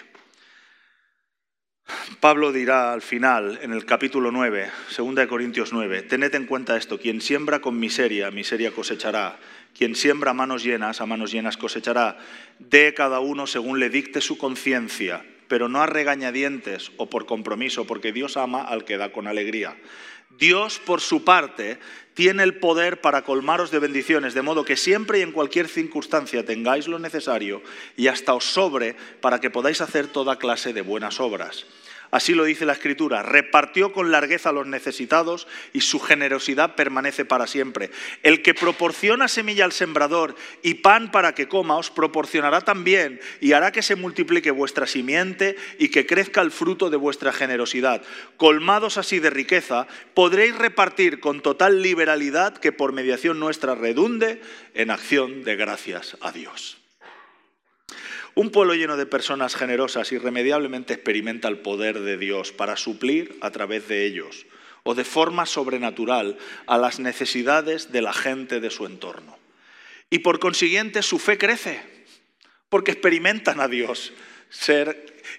Pablo 2.19 2.51
dirá 2.51 2.93
al 2.93 3.01
final, 3.01 3.59
en 3.61 3.73
el 3.73 3.85
capítulo 3.85 4.31
9, 4.31 4.71
2 4.95 5.27
Corintios 5.27 5.73
9, 5.73 6.03
tened 6.03 6.33
en 6.35 6.45
cuenta 6.45 6.77
esto, 6.77 6.99
quien 6.99 7.19
siembra 7.19 7.59
con 7.59 7.79
miseria, 7.79 8.31
miseria 8.31 8.71
cosechará, 8.71 9.37
quien 9.77 9.95
siembra 9.95 10.31
a 10.31 10.33
manos 10.33 10.63
llenas, 10.63 11.01
a 11.01 11.05
manos 11.05 11.31
llenas 11.31 11.57
cosechará. 11.57 12.17
Dé 12.59 12.93
cada 12.93 13.19
uno 13.19 13.47
según 13.47 13.79
le 13.79 13.89
dicte 13.89 14.21
su 14.21 14.37
conciencia, 14.37 15.25
pero 15.47 15.69
no 15.69 15.81
a 15.81 15.85
regañadientes 15.85 16.91
o 16.97 17.09
por 17.09 17.25
compromiso, 17.25 17.85
porque 17.85 18.11
Dios 18.11 18.37
ama 18.37 18.63
al 18.63 18.85
que 18.85 18.97
da 18.97 19.11
con 19.11 19.27
alegría. 19.27 19.75
Dios, 20.39 20.79
por 20.79 21.01
su 21.01 21.23
parte, 21.23 21.77
tiene 22.13 22.43
el 22.43 22.55
poder 22.55 23.01
para 23.01 23.23
colmaros 23.23 23.71
de 23.71 23.79
bendiciones, 23.79 24.33
de 24.33 24.41
modo 24.41 24.65
que 24.65 24.77
siempre 24.77 25.19
y 25.19 25.21
en 25.21 25.31
cualquier 25.31 25.67
circunstancia 25.67 26.45
tengáis 26.45 26.87
lo 26.87 26.99
necesario 26.99 27.61
y 27.97 28.07
hasta 28.07 28.33
os 28.33 28.45
sobre 28.45 28.95
para 29.21 29.39
que 29.39 29.49
podáis 29.49 29.81
hacer 29.81 30.07
toda 30.07 30.39
clase 30.39 30.73
de 30.73 30.81
buenas 30.81 31.19
obras. 31.19 31.65
Así 32.13 32.35
lo 32.35 32.43
dice 32.43 32.67
la 32.67 32.73
Escritura, 32.73 33.23
repartió 33.23 33.91
con 33.91 34.11
largueza 34.11 34.51
los 34.51 34.67
necesitados 34.67 35.47
y 35.73 35.81
su 35.81 35.99
generosidad 35.99 36.75
permanece 36.75 37.25
para 37.25 37.47
siempre. 37.47 37.89
El 38.21 38.43
que 38.43 38.53
proporciona 38.53 39.27
semilla 39.27 39.65
al 39.65 39.71
sembrador 39.71 40.35
y 40.61 40.75
pan 40.75 41.09
para 41.09 41.33
que 41.33 41.47
coma, 41.47 41.75
os 41.75 41.89
proporcionará 41.89 42.61
también 42.61 43.19
y 43.41 43.53
hará 43.53 43.71
que 43.71 43.81
se 43.81 43.95
multiplique 43.95 44.51
vuestra 44.51 44.85
simiente 44.85 45.55
y 45.79 45.89
que 45.89 46.05
crezca 46.05 46.41
el 46.41 46.51
fruto 46.51 46.91
de 46.91 46.97
vuestra 46.97 47.33
generosidad. 47.33 48.03
Colmados 48.37 48.99
así 48.99 49.17
de 49.17 49.31
riqueza, 49.31 49.87
podréis 50.13 50.55
repartir 50.55 51.19
con 51.19 51.41
total 51.41 51.81
liberalidad 51.81 52.55
que 52.55 52.71
por 52.71 52.93
mediación 52.93 53.39
nuestra 53.39 53.73
redunde 53.73 54.39
en 54.75 54.91
acción 54.91 55.43
de 55.43 55.55
gracias 55.55 56.15
a 56.21 56.31
Dios. 56.31 56.82
Un 58.35 58.49
pueblo 58.49 58.73
lleno 58.73 58.97
de 58.97 59.05
personas 59.05 59.55
generosas 59.55 60.11
irremediablemente 60.11 60.95
experimenta 60.95 61.47
el 61.47 61.59
poder 61.59 61.99
de 61.99 62.17
Dios 62.17 62.51
para 62.51 62.77
suplir 62.77 63.37
a 63.41 63.51
través 63.51 63.87
de 63.87 64.05
ellos 64.05 64.47
o 64.81 64.95
de 64.95 65.03
forma 65.03 65.45
sobrenatural 65.45 66.37
a 66.65 66.77
las 66.79 66.99
necesidades 66.99 67.91
de 67.91 68.01
la 68.01 68.11
gente 68.11 68.59
de 68.59 68.71
su 68.71 68.87
entorno. 68.87 69.37
Y 70.09 70.19
por 70.19 70.39
consiguiente 70.39 71.03
su 71.03 71.19
fe 71.19 71.37
crece, 71.37 71.81
porque 72.69 72.91
experimentan 72.91 73.59
a 73.59 73.67
Dios 73.67 74.13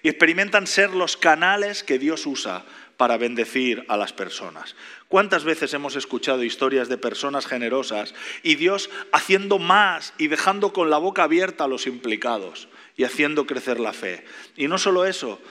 y 0.01 0.09
experimentan 0.09 0.65
ser 0.65 0.91
los 0.91 1.17
canales 1.17 1.83
que 1.83 1.99
Dios 1.99 2.25
usa 2.25 2.65
para 2.97 3.17
bendecir 3.17 3.85
a 3.89 3.97
las 3.97 4.13
personas. 4.13 4.75
¿Cuántas 5.09 5.43
veces 5.43 5.73
hemos 5.73 5.97
escuchado 5.97 6.43
historias 6.43 6.87
de 6.87 6.97
personas 6.97 7.45
generosas 7.45 8.15
y 8.41 8.55
Dios 8.55 8.89
haciendo 9.11 9.59
más 9.59 10.13
y 10.17 10.27
dejando 10.27 10.71
con 10.71 10.89
la 10.89 10.97
boca 10.97 11.23
abierta 11.23 11.65
a 11.65 11.67
los 11.67 11.87
implicados? 11.87 12.69
Y 12.95 13.03
haciendo 13.03 13.45
crecer 13.45 13.79
la 13.79 13.93
fe. 13.93 14.25
Y 14.55 14.67
no 14.67 14.77
solo 14.77 15.05
eso, 15.05 15.41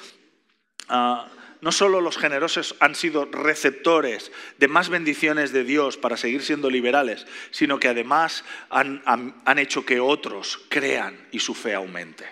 ah, 0.88 1.28
no 1.60 1.72
solo 1.72 2.00
los 2.00 2.18
generosos 2.18 2.74
han 2.80 2.94
sido 2.94 3.24
receptores 3.24 4.32
de 4.58 4.68
más 4.68 4.88
bendiciones 4.88 5.52
de 5.52 5.64
Dios 5.64 5.96
para 5.96 6.16
seguir 6.16 6.42
siendo 6.42 6.68
liberales, 6.68 7.26
sino 7.50 7.78
que 7.78 7.88
además 7.88 8.44
han, 8.68 9.02
han 9.06 9.58
hecho 9.58 9.86
que 9.86 10.00
otros 10.00 10.60
crean 10.68 11.28
y 11.32 11.38
su 11.38 11.54
fe 11.54 11.74
aumente. 11.74 12.26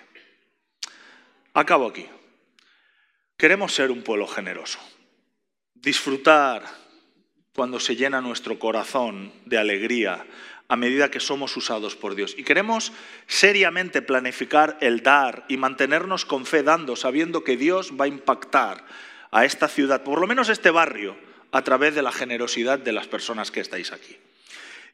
Acabo 1.55 1.88
aquí. 1.88 2.07
Queremos 3.37 3.72
ser 3.75 3.90
un 3.90 4.03
pueblo 4.03 4.27
generoso, 4.27 4.79
disfrutar 5.75 6.62
cuando 7.55 7.81
se 7.81 7.96
llena 7.96 8.20
nuestro 8.20 8.59
corazón 8.59 9.33
de 9.44 9.59
alegría 9.59 10.25
a 10.72 10.76
medida 10.76 11.11
que 11.11 11.20
somos 11.20 11.54
usados 11.58 11.96
por 11.96 12.14
Dios. 12.14 12.35
Y 12.38 12.44
queremos 12.44 12.94
seriamente 13.26 14.00
planificar 14.00 14.78
el 14.80 15.02
dar 15.02 15.44
y 15.46 15.58
mantenernos 15.58 16.24
con 16.24 16.46
fe 16.46 16.62
dando, 16.62 16.96
sabiendo 16.96 17.44
que 17.44 17.58
Dios 17.58 17.92
va 18.00 18.06
a 18.06 18.08
impactar 18.08 18.87
a 19.30 19.44
esta 19.44 19.68
ciudad, 19.68 20.02
por 20.02 20.18
lo 20.18 20.26
menos 20.26 20.48
este 20.48 20.70
barrio, 20.70 21.14
a 21.50 21.62
través 21.62 21.94
de 21.94 22.00
la 22.00 22.11
generosidad 22.11 22.78
de 22.78 22.92
las 22.92 23.06
personas 23.06 23.50
que 23.50 23.61
estáis 23.61 23.92
aquí. 23.92 24.16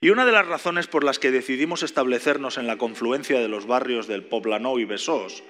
Y 0.01 0.11
una 0.11 0.27
de 0.27 0.33
las 0.33 0.49
razones 0.49 0.89
por 0.89 1.05
las 1.05 1.21
que 1.21 1.31
decidimos 1.31 1.85
establecernos 1.85 2.59
en 2.59 2.67
la 2.67 2.77
confluencia 2.77 3.39
de 3.39 3.47
los 3.47 3.69
barrios 3.69 4.09
del 4.09 4.25
Poblenou 4.25 4.81
y 4.81 4.85
Besós 4.85 5.45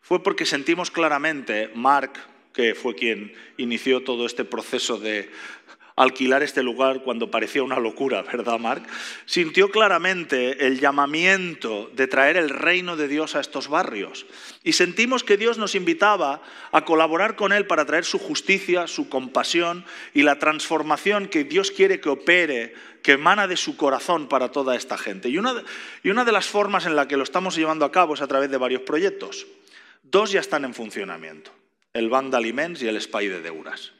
fue 0.00 0.22
porque 0.22 0.46
sentimos 0.46 0.90
claramente, 0.90 1.70
Marc, 1.74 2.18
que 2.54 2.74
fue 2.74 2.94
quien 2.94 3.34
inició 3.58 4.02
todo 4.02 4.24
este 4.24 4.46
proceso 4.46 4.96
de 4.96 5.30
alquilar 5.96 6.42
este 6.42 6.62
lugar 6.62 7.02
cuando 7.02 7.30
parecía 7.30 7.62
una 7.62 7.80
locura, 7.80 8.22
¿verdad, 8.22 8.58
Mark? 8.58 8.86
Sintió 9.24 9.70
claramente 9.70 10.66
el 10.66 10.78
llamamiento 10.78 11.90
de 11.94 12.06
traer 12.06 12.36
el 12.36 12.50
reino 12.50 12.96
de 12.96 13.08
Dios 13.08 13.34
a 13.34 13.40
estos 13.40 13.68
barrios. 13.68 14.26
Y 14.62 14.74
sentimos 14.74 15.24
que 15.24 15.38
Dios 15.38 15.56
nos 15.56 15.74
invitaba 15.74 16.42
a 16.70 16.84
colaborar 16.84 17.34
con 17.34 17.52
Él 17.52 17.66
para 17.66 17.86
traer 17.86 18.04
su 18.04 18.18
justicia, 18.18 18.86
su 18.86 19.08
compasión 19.08 19.86
y 20.12 20.22
la 20.22 20.38
transformación 20.38 21.28
que 21.28 21.44
Dios 21.44 21.70
quiere 21.70 21.98
que 21.98 22.10
opere, 22.10 22.74
que 23.02 23.12
emana 23.12 23.46
de 23.48 23.56
su 23.56 23.78
corazón 23.78 24.28
para 24.28 24.50
toda 24.50 24.76
esta 24.76 24.98
gente. 24.98 25.30
Y 25.30 25.38
una 25.38 25.54
de, 25.54 26.32
las 26.32 26.46
formas 26.46 26.84
en 26.84 26.94
la 26.94 27.08
que 27.08 27.16
lo 27.16 27.22
estamos 27.22 27.56
llevando 27.56 27.86
a 27.86 27.92
cabo 27.92 28.14
es 28.14 28.20
a 28.20 28.26
través 28.26 28.50
de 28.50 28.58
varios 28.58 28.82
proyectos. 28.82 29.46
Dos 30.02 30.30
ya 30.30 30.40
están 30.40 30.64
en 30.64 30.74
funcionamiento, 30.74 31.52
el 31.94 32.10
Banc 32.10 32.34
y 32.34 32.86
el 32.86 33.00
Spy 33.00 33.28
de 33.28 33.40
Deuras. 33.40 33.95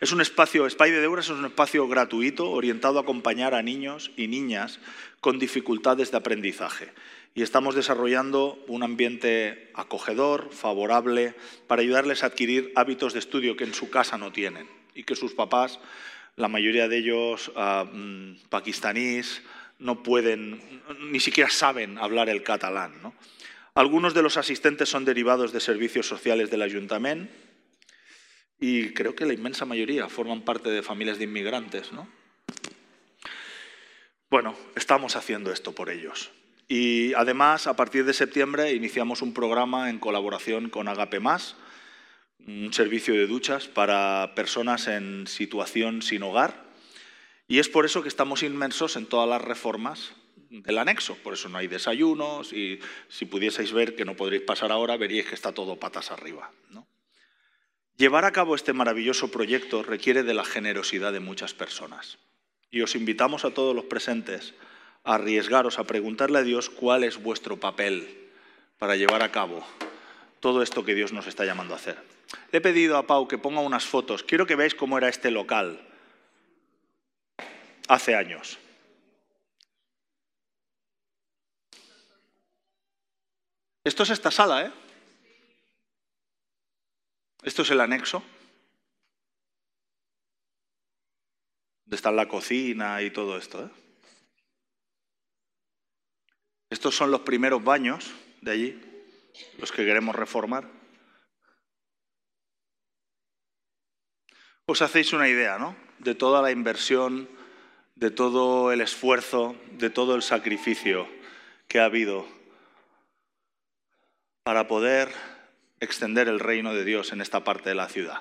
Es 0.00 0.12
un 0.12 0.20
espacio, 0.20 0.68
Spy 0.68 0.90
de 0.90 1.00
Deuras 1.00 1.26
es 1.26 1.32
un 1.32 1.44
espacio 1.44 1.88
gratuito 1.88 2.50
orientado 2.50 2.98
a 2.98 3.02
acompañar 3.02 3.54
a 3.54 3.62
niños 3.62 4.10
y 4.16 4.28
niñas 4.28 4.80
con 5.20 5.38
dificultades 5.38 6.10
de 6.10 6.18
aprendizaje. 6.18 6.92
Y 7.34 7.42
estamos 7.42 7.74
desarrollando 7.74 8.62
un 8.68 8.82
ambiente 8.82 9.70
acogedor, 9.74 10.50
favorable, 10.52 11.34
para 11.66 11.82
ayudarles 11.82 12.22
a 12.22 12.26
adquirir 12.26 12.72
hábitos 12.76 13.12
de 13.12 13.18
estudio 13.18 13.56
que 13.56 13.64
en 13.64 13.74
su 13.74 13.90
casa 13.90 14.18
no 14.18 14.32
tienen 14.32 14.66
y 14.94 15.04
que 15.04 15.16
sus 15.16 15.34
papás, 15.34 15.78
la 16.36 16.48
mayoría 16.48 16.88
de 16.88 16.98
ellos 16.98 17.48
uh, 17.48 18.48
pakistaníes, 18.48 19.42
no 19.78 20.02
pueden, 20.02 20.82
ni 21.10 21.20
siquiera 21.20 21.50
saben 21.50 21.98
hablar 21.98 22.28
el 22.30 22.42
catalán. 22.42 22.94
¿no? 23.02 23.14
Algunos 23.74 24.14
de 24.14 24.22
los 24.22 24.38
asistentes 24.38 24.88
son 24.88 25.04
derivados 25.04 25.52
de 25.52 25.60
servicios 25.60 26.06
sociales 26.06 26.50
del 26.50 26.62
ayuntamiento 26.62 27.45
y 28.60 28.92
creo 28.94 29.14
que 29.14 29.26
la 29.26 29.34
inmensa 29.34 29.64
mayoría 29.64 30.08
forman 30.08 30.42
parte 30.42 30.70
de 30.70 30.82
familias 30.82 31.18
de 31.18 31.24
inmigrantes, 31.24 31.92
¿no? 31.92 32.08
Bueno, 34.28 34.56
estamos 34.74 35.14
haciendo 35.14 35.52
esto 35.52 35.72
por 35.72 35.88
ellos. 35.88 36.30
Y 36.68 37.14
además, 37.14 37.68
a 37.68 37.76
partir 37.76 38.04
de 38.04 38.12
septiembre, 38.12 38.72
iniciamos 38.72 39.22
un 39.22 39.32
programa 39.32 39.88
en 39.88 40.00
colaboración 40.00 40.68
con 40.68 40.88
Agape 40.88 41.20
Más, 41.20 41.54
un 42.44 42.72
servicio 42.72 43.14
de 43.14 43.26
duchas 43.26 43.68
para 43.68 44.32
personas 44.34 44.88
en 44.88 45.26
situación 45.26 46.02
sin 46.02 46.24
hogar. 46.24 46.64
Y 47.46 47.60
es 47.60 47.68
por 47.68 47.84
eso 47.84 48.02
que 48.02 48.08
estamos 48.08 48.42
inmersos 48.42 48.96
en 48.96 49.06
todas 49.06 49.28
las 49.28 49.42
reformas 49.42 50.12
del 50.50 50.78
anexo. 50.78 51.16
Por 51.22 51.34
eso 51.34 51.48
no 51.48 51.58
hay 51.58 51.68
desayunos 51.68 52.52
y 52.52 52.80
si 53.08 53.26
pudieseis 53.26 53.72
ver, 53.72 53.94
que 53.94 54.04
no 54.04 54.16
podréis 54.16 54.42
pasar 54.42 54.72
ahora, 54.72 54.96
veríais 54.96 55.28
que 55.28 55.34
está 55.34 55.52
todo 55.52 55.78
patas 55.78 56.10
arriba. 56.10 56.50
¿no? 56.70 56.85
Llevar 57.96 58.26
a 58.26 58.32
cabo 58.32 58.54
este 58.54 58.74
maravilloso 58.74 59.30
proyecto 59.30 59.82
requiere 59.82 60.22
de 60.22 60.34
la 60.34 60.44
generosidad 60.44 61.12
de 61.14 61.20
muchas 61.20 61.54
personas. 61.54 62.18
Y 62.70 62.82
os 62.82 62.94
invitamos 62.94 63.44
a 63.44 63.52
todos 63.52 63.74
los 63.74 63.86
presentes 63.86 64.54
a 65.02 65.14
arriesgaros 65.14 65.78
a 65.78 65.84
preguntarle 65.84 66.38
a 66.38 66.42
Dios 66.42 66.68
cuál 66.68 67.04
es 67.04 67.22
vuestro 67.22 67.58
papel 67.58 68.28
para 68.78 68.96
llevar 68.96 69.22
a 69.22 69.32
cabo 69.32 69.64
todo 70.40 70.62
esto 70.62 70.84
que 70.84 70.94
Dios 70.94 71.12
nos 71.12 71.26
está 71.26 71.46
llamando 71.46 71.72
a 71.72 71.78
hacer. 71.78 71.96
He 72.52 72.60
pedido 72.60 72.98
a 72.98 73.06
Pau 73.06 73.26
que 73.28 73.38
ponga 73.38 73.60
unas 73.60 73.86
fotos. 73.86 74.22
Quiero 74.22 74.46
que 74.46 74.56
veáis 74.56 74.74
cómo 74.74 74.98
era 74.98 75.08
este 75.08 75.30
local 75.30 75.80
hace 77.88 78.14
años. 78.14 78.58
Esto 83.84 84.02
es 84.02 84.10
esta 84.10 84.30
sala, 84.30 84.66
¿eh? 84.66 84.85
Esto 87.42 87.62
es 87.62 87.70
el 87.70 87.80
anexo. 87.80 88.22
Donde 91.84 91.96
está 91.96 92.10
la 92.10 92.28
cocina 92.28 93.02
y 93.02 93.10
todo 93.10 93.36
esto. 93.38 93.64
¿eh? 93.64 93.70
Estos 96.70 96.96
son 96.96 97.10
los 97.10 97.20
primeros 97.20 97.62
baños 97.62 98.12
de 98.40 98.50
allí, 98.50 98.82
los 99.58 99.70
que 99.70 99.84
queremos 99.84 100.16
reformar. 100.16 100.68
Os 104.66 104.82
hacéis 104.82 105.12
una 105.12 105.28
idea, 105.28 105.58
¿no? 105.58 105.76
De 106.00 106.16
toda 106.16 106.42
la 106.42 106.50
inversión, 106.50 107.30
de 107.94 108.10
todo 108.10 108.72
el 108.72 108.80
esfuerzo, 108.80 109.54
de 109.72 109.90
todo 109.90 110.16
el 110.16 110.22
sacrificio 110.22 111.08
que 111.68 111.78
ha 111.78 111.84
habido 111.84 112.26
para 114.42 114.66
poder 114.66 115.12
extender 115.80 116.28
el 116.28 116.40
reino 116.40 116.74
de 116.74 116.84
Dios 116.84 117.12
en 117.12 117.20
esta 117.20 117.44
parte 117.44 117.68
de 117.68 117.74
la 117.74 117.88
ciudad. 117.88 118.20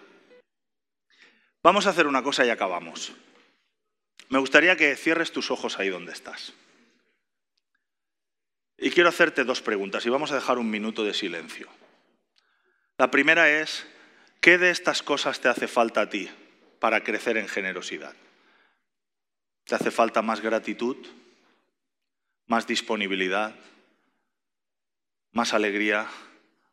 Vamos 1.64 1.88
a 1.88 1.92
hacer 1.92 2.08
una 2.08 2.24
cosa 2.24 2.46
y 2.46 2.50
acabamos. 2.50 3.14
Me 4.30 4.40
gustaría 4.40 4.76
que 4.76 4.96
cierres 4.96 5.32
tus 5.32 5.52
ojos 5.52 5.80
ahí 5.80 5.90
donde 5.90 6.12
estás. 6.12 6.54
Y 8.78 8.92
quiero 8.92 9.10
hacerte 9.10 9.44
dos 9.44 9.62
preguntas 9.62 10.06
y 10.06 10.10
vamos 10.10 10.32
a 10.32 10.36
dejar 10.36 10.58
un 10.58 10.70
minuto 10.70 11.04
de 11.04 11.14
silencio. 11.14 11.70
La 12.98 13.10
primera 13.10 13.50
es, 13.50 13.88
¿qué 14.42 14.58
de 14.58 14.70
estas 14.70 15.02
cosas 15.02 15.40
te 15.40 15.48
hace 15.48 15.68
falta 15.68 16.02
a 16.02 16.10
ti 16.10 16.30
para 16.80 17.04
crecer 17.04 17.38
en 17.38 17.48
generosidad? 17.48 18.16
¿Te 19.64 19.76
hace 19.76 19.92
falta 19.92 20.22
más 20.22 20.42
gratitud? 20.42 20.98
¿Más 22.46 22.68
disponibilidad? 22.68 23.56
¿Más 25.32 25.54
alegría? 25.54 26.08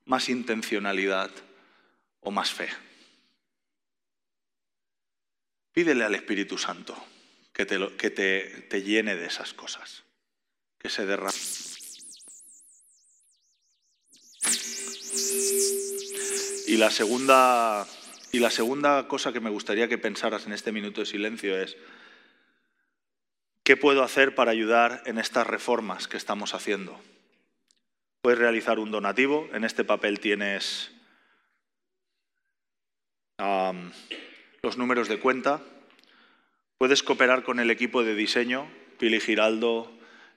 Más 0.04 0.28
intencionalidad 0.28 1.30
o 2.20 2.30
más 2.30 2.52
fe. 2.52 2.68
Pídele 5.72 6.04
al 6.04 6.14
Espíritu 6.14 6.58
Santo 6.58 6.96
que 7.52 7.66
te, 7.66 7.96
que 7.96 8.10
te, 8.10 8.40
te 8.68 8.82
llene 8.82 9.16
de 9.16 9.26
esas 9.26 9.54
cosas, 9.54 10.04
que 10.78 10.90
se 10.90 11.06
derrame. 11.06 11.32
Y 16.66 16.76
la 16.76 16.90
segunda 16.90 17.86
y 18.32 18.38
la 18.38 18.50
segunda 18.50 19.06
cosa 19.08 19.32
que 19.32 19.40
me 19.40 19.50
gustaría 19.50 19.88
que 19.88 19.98
pensaras 19.98 20.46
en 20.46 20.54
este 20.54 20.72
minuto 20.72 21.02
de 21.02 21.06
silencio 21.06 21.60
es, 21.60 21.76
¿qué 23.62 23.76
puedo 23.76 24.02
hacer 24.02 24.34
para 24.34 24.50
ayudar 24.50 25.02
en 25.04 25.18
estas 25.18 25.46
reformas 25.46 26.08
que 26.08 26.16
estamos 26.16 26.54
haciendo? 26.54 26.98
Puedes 28.22 28.38
realizar 28.38 28.78
un 28.78 28.92
donativo. 28.92 29.48
En 29.52 29.64
este 29.64 29.82
papel 29.82 30.20
tienes 30.20 30.92
los 34.62 34.78
números 34.78 35.08
de 35.08 35.18
cuenta. 35.18 35.60
Puedes 36.78 37.02
cooperar 37.02 37.42
con 37.42 37.58
el 37.58 37.68
equipo 37.68 38.04
de 38.04 38.14
diseño. 38.14 38.70
Pili 38.98 39.18
Giraldo 39.18 39.90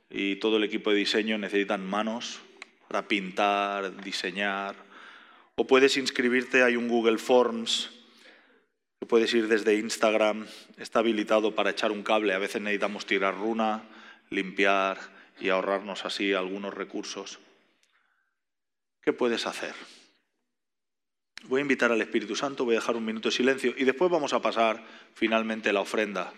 y 0.10 0.38
todo 0.38 0.58
el 0.58 0.64
equipo 0.64 0.90
de 0.90 0.98
diseño 0.98 1.38
necesitan 1.38 1.86
manos 1.86 2.42
para 2.88 3.08
pintar, 3.08 4.02
diseñar. 4.02 4.76
O 5.56 5.68
puedes 5.68 5.96
inscribirte, 5.98 6.64
hay 6.64 6.78
un 6.78 6.88
Google 6.88 7.20
Forms, 7.20 7.92
puedes 9.08 9.32
ir 9.36 9.48
desde 9.48 9.76
Instagram, 9.76 10.48
está 10.78 11.00
habilitado 11.00 11.54
para 11.54 11.70
echar 11.70 11.92
un 11.92 12.02
cable. 12.02 12.34
A 12.34 12.40
veces 12.40 12.64
necesitamos 12.64 13.06
tirar 13.06 13.38
runa, 13.38 13.84
limpiar 14.32 14.98
y 15.40 15.50
ahorrarnos 15.50 16.04
así 16.04 16.34
algunos 16.34 16.74
recursos. 16.74 17.40
¿Qué 19.06 19.14
puedes 19.14 19.46
hacer? 19.46 19.76
Voy 21.44 21.60
a 21.60 21.62
invitar 21.62 21.92
al 21.92 22.02
Espíritu 22.02 22.36
Santo, 22.36 22.66
voy 22.66 22.74
a 22.74 22.80
dejar 22.80 22.96
un 22.96 23.06
minuto 23.06 23.30
de 23.30 23.36
silencio 23.36 23.76
y 23.78 23.84
después 23.84 24.10
vamos 24.10 24.34
a 24.34 24.42
pasar 24.42 24.84
finalmente 25.14 25.72
la 25.72 25.82
ofrenda. 25.82 26.34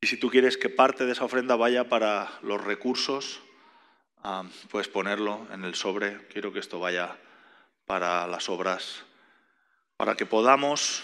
Y 0.00 0.06
si 0.06 0.16
tú 0.16 0.30
quieres 0.30 0.56
que 0.56 0.68
parte 0.68 1.06
de 1.06 1.12
esa 1.12 1.24
ofrenda 1.24 1.56
vaya 1.56 1.88
para 1.88 2.38
los 2.42 2.62
recursos, 2.62 3.42
ah, 4.22 4.44
puedes 4.70 4.86
ponerlo 4.86 5.48
en 5.52 5.64
el 5.64 5.74
sobre. 5.74 6.24
Quiero 6.28 6.52
que 6.52 6.60
esto 6.60 6.78
vaya 6.78 7.18
para 7.84 8.28
las 8.28 8.48
obras, 8.48 9.02
para 9.96 10.14
que 10.14 10.24
podamos, 10.24 11.02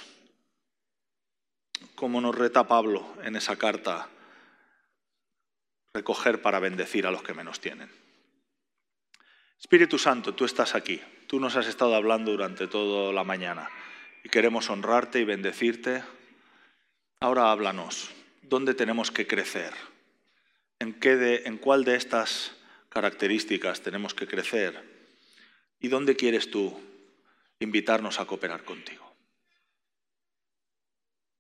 como 1.96 2.20
nos 2.20 2.36
reta 2.36 2.68
Pablo 2.68 3.04
en 3.24 3.34
esa 3.34 3.56
carta, 3.56 4.08
recoger 5.92 6.40
para 6.40 6.60
bendecir 6.60 7.04
a 7.04 7.10
los 7.10 7.24
que 7.24 7.34
menos 7.34 7.58
tienen. 7.58 8.05
Espíritu 9.58 9.98
Santo, 9.98 10.34
tú 10.34 10.44
estás 10.44 10.74
aquí, 10.74 11.00
tú 11.26 11.40
nos 11.40 11.56
has 11.56 11.66
estado 11.66 11.94
hablando 11.94 12.30
durante 12.30 12.66
toda 12.66 13.12
la 13.12 13.24
mañana 13.24 13.68
y 14.22 14.28
queremos 14.28 14.68
honrarte 14.70 15.20
y 15.20 15.24
bendecirte. 15.24 16.02
Ahora 17.20 17.50
háblanos, 17.50 18.10
¿dónde 18.42 18.74
tenemos 18.74 19.10
que 19.10 19.26
crecer? 19.26 19.72
¿En, 20.78 20.92
qué 20.94 21.16
de, 21.16 21.42
¿En 21.46 21.56
cuál 21.56 21.84
de 21.84 21.96
estas 21.96 22.52
características 22.90 23.80
tenemos 23.80 24.14
que 24.14 24.26
crecer? 24.26 24.82
¿Y 25.80 25.88
dónde 25.88 26.16
quieres 26.16 26.50
tú 26.50 26.78
invitarnos 27.58 28.20
a 28.20 28.26
cooperar 28.26 28.64
contigo? 28.64 29.05